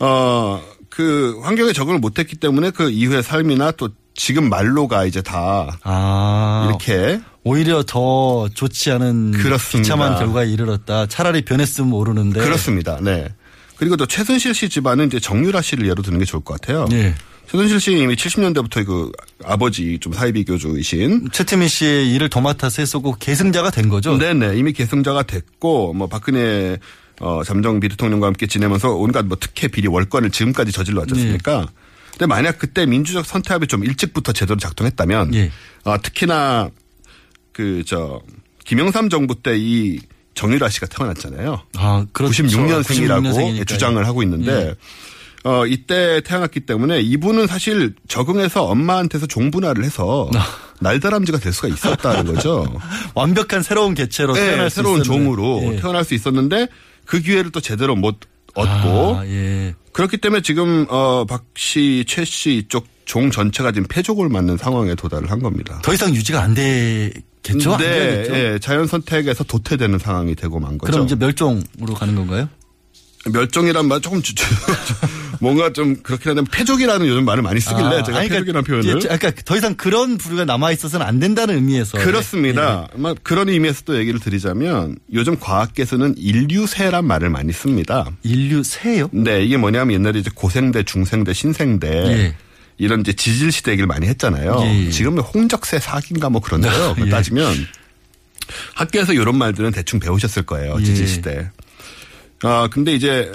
[0.00, 6.66] 어, 그 환경에 적응을 못했기 때문에 그 이후의 삶이나 또 지금 말로가 이제 다 아.
[6.68, 9.82] 이렇게 오히려 더 좋지 않은 그렇습니다.
[9.82, 11.06] 비참한 결과에 이르렀다.
[11.06, 12.40] 차라리 변했으면 모르는데.
[12.40, 12.98] 그렇습니다.
[13.00, 13.28] 네.
[13.76, 16.86] 그리고 또 최순실 씨 집안은 이제 정유라 씨를 예로 드는 게 좋을 것 같아요.
[16.88, 17.14] 네.
[17.50, 19.10] 최순실 씨 이미 70년대부터 그
[19.44, 24.16] 아버지 좀 사이비 교주이신 최태민 씨의 일을 도맡아서 했었고 계승자가 된 거죠.
[24.16, 26.78] 네네 이미 계승자가 됐고 뭐 박근혜
[27.20, 31.66] 어, 잠정 비대통령과 함께 지내면서 온갖 뭐 특혜 비리 월권을 지금까지 저질러 왔지 않습니까?
[32.12, 35.50] 근데 만약 그때 민주적 선택압이 좀 일찍부터 제대로 작동했다면 예.
[35.84, 36.70] 어, 특히나
[37.52, 38.20] 그 저
[38.64, 39.98] 김영삼 정부 때 이
[40.34, 41.60] 정유라 씨가 태어났잖아요.
[41.76, 42.42] 아, 그렇죠.
[42.44, 43.56] 96년생이라고 96년생이니까요.
[43.58, 43.64] 예.
[43.64, 44.74] 주장을 하고 있는데
[45.44, 50.46] 어 이때 태어났기 때문에 이분은 사실 적응해서 엄마한테서 종분할을 해서 아.
[50.80, 52.72] 날다람쥐가 될 수가 있었다는 거죠.
[53.14, 55.24] 완벽한 새로운 개체로 네, 태어날 수 새로운 있었는데.
[55.24, 55.76] 종으로 예.
[55.80, 56.68] 태어날 수 있었는데
[57.04, 58.16] 그 기회를 또 제대로 못
[58.54, 59.74] 얻고 아, 예.
[59.92, 65.40] 그렇기 때문에 지금 어 박씨, 최씨 이쪽 종 전체가 지금 패족을 맞는 상황에 도달을 한
[65.40, 65.80] 겁니다.
[65.82, 67.74] 더 이상 유지가 안 되겠죠?
[67.74, 68.34] 안 네, 되겠죠?
[68.34, 70.92] 예, 자연 선택에서 도태되는 상황이 되고 만 거죠.
[70.92, 72.48] 그럼 이제 멸종으로 가는 건가요?
[73.30, 74.34] 멸종이란 말 조금 주-
[75.40, 78.94] 뭔가 좀 그렇긴 한데 패족이라는 요즘 말을 많이 쓰길래 아, 제가 아니, 패족이라는 표현을 예,
[78.94, 82.86] 그러니까 더 이상 그런 부류가 남아 있어서는 안 된다는 의미에서 그렇습니다.
[82.94, 88.06] 아마 그런 의미에서 또 얘기를 드리자면 요즘 과학계에서는 인류세란 말을 많이 씁니다.
[88.22, 89.08] 인류세요?
[89.12, 92.36] 네, 이게 뭐냐면 옛날에 이제 고생대, 중생대, 신생대 예.
[92.78, 94.58] 이런 이제 지질 시대 얘기를 많이 했잖아요.
[94.64, 94.90] 예, 예.
[94.90, 96.94] 지금은 홍적세 사기인가 뭐 그런데요.
[97.04, 97.08] 예.
[97.10, 97.52] 따지면
[98.74, 100.76] 학교에서 이런 말들은 대충 배우셨을 거예요.
[100.80, 100.84] 예.
[100.84, 101.50] 지질 시대.
[102.42, 103.32] 아 근데 이제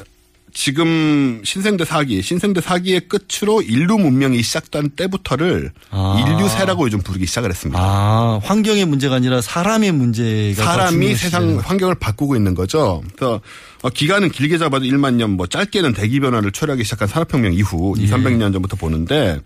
[0.57, 6.25] 지금 신생대 사기, 신생대 사기의 끝으로 인류 문명이 시작된 때부터를 아.
[6.25, 7.79] 인류세라고 요즘 부르기 시작을 했습니다.
[7.79, 13.03] 아, 환경의 문제가 아니라 사람의 문제가 더 사람이 세상 환경을 바꾸고 있는 거죠.
[13.15, 13.39] 그래서
[13.83, 18.05] 어, 기간은 길게 잡아도 1만 년, 뭐 짧게는 대기 변화를 초래하기 시작한 산업혁명 이후 예.
[18.05, 19.39] 2, 300년 전부터 보는데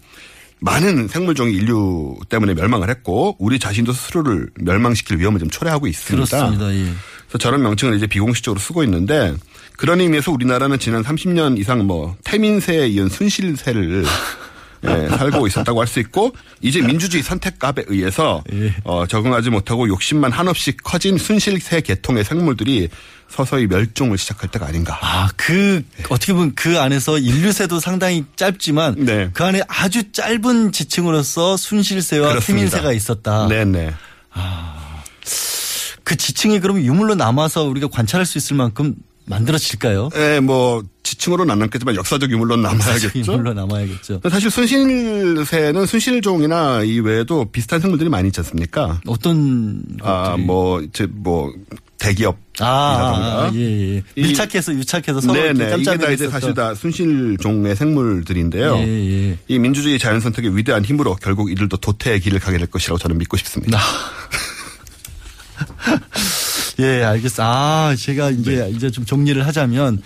[0.61, 6.37] 많은 생물종이 인류 때문에 멸망을 했고 우리 자신도 스스로를 멸망시킬 위험을 좀 초래하고 있습니다.
[6.37, 6.73] 그렇습니다.
[6.73, 6.93] 예.
[7.31, 9.33] 그래서 저런 명칭을 이제 비공식적으로 쓰고 있는데
[9.77, 14.03] 그런 의미에서 우리나라는 지난 30년 이상 뭐 태민세에 이은 순실세를
[14.83, 18.73] 예, 살고 있었다고 할 수 있고 이제 민주주의 선택값에 의해서 예.
[18.83, 22.89] 어, 적응하지 못하고 욕심만 한없이 커진 순실세 계통의 생물들이
[23.29, 24.97] 서서히 멸종을 시작할 때가 아닌가.
[25.01, 32.27] 아, 그, 어떻게 보면 그 안에서 인류세도 상당히 짧지만 그 안에 아주 짧은 지층으로서 순실세와
[32.27, 32.33] 네.
[32.33, 32.69] 그렇습니다.
[32.71, 33.47] 태민세가 있었다.
[33.47, 33.93] 네 네.
[36.03, 38.95] 그 지층이 그럼 유물로 남아서 우리가 관찰할 수 있을 만큼
[39.25, 40.09] 만들어질까요?
[40.15, 43.19] 예, 뭐 지층으로는 안 남겠지만 역사적 유물로 남아야겠죠.
[43.19, 44.21] 유물로 남아야겠죠.
[44.29, 48.99] 사실 순실새는 순실종이나 이 외에도 비슷한 생물들이 많이 있지 않습니까?
[49.07, 51.53] 어떤 아, 뭐, 이제 뭐
[51.97, 54.03] 대기업 아, 아, 예, 예.
[54.15, 55.77] 밀착해서 유착해서 서로 네네.
[55.77, 58.75] 이게 다 이제 사실 다 순실종의 생물들인데요.
[58.77, 59.37] 예, 예.
[59.47, 63.37] 이 민주주의 자연 선택의 위대한 힘으로 결국 이들도 도태의 길을 가게 될 것이라고 저는 믿고
[63.37, 63.79] 싶습니다.
[66.79, 67.43] 예, 알겠어.
[67.43, 70.01] 아, 제가 이제 이제 좀 정리를 하자면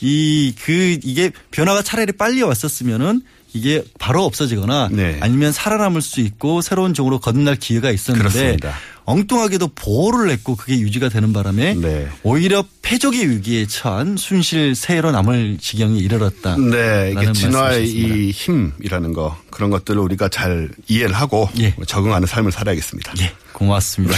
[0.00, 3.22] 이 그 이게 변화가 차라리 빨리 왔었으면은
[3.54, 4.90] 이게 바로 없어지거나
[5.20, 8.74] 아니면 살아남을 수 있고 새로운 종으로 거듭날 기회가 있었는데 그렇습니다.
[9.06, 11.74] 엉뚱하게도 보호를 했고 그게 유지가 되는 바람에
[12.22, 16.58] 오히려 패족의 위기에 처한 순실 세로 남을 지경에 이르렀다.
[16.58, 21.48] 네, 이게 진화의 이 힘이라는 거 그런 것들을 우리가 잘 이해를 하고
[21.86, 23.14] 적응하는 삶을 살아야겠습니다.
[23.20, 24.14] 예, 고맙습니다.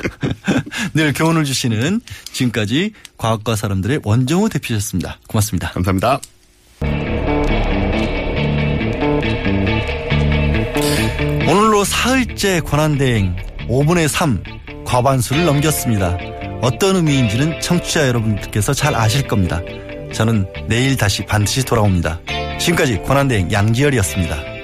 [0.92, 2.02] 늘 교훈을 주시는
[2.32, 5.18] 지금까지 과학과 사람들의 원정우 대표셨습니다.
[5.26, 5.70] 고맙습니다.
[5.70, 6.20] 감사합니다.
[11.48, 13.34] 오늘로 사흘째 권한대행
[13.66, 14.42] 5분의 3
[14.84, 16.18] 과반수를 넘겼습니다.
[16.60, 19.62] 어떤 의미인지는 청취자 여러분들께서 잘 아실 겁니다.
[20.12, 22.20] 저는 내일 다시 반드시 돌아옵니다.
[22.58, 24.59] 지금까지 권한대행 양지열이었습니다.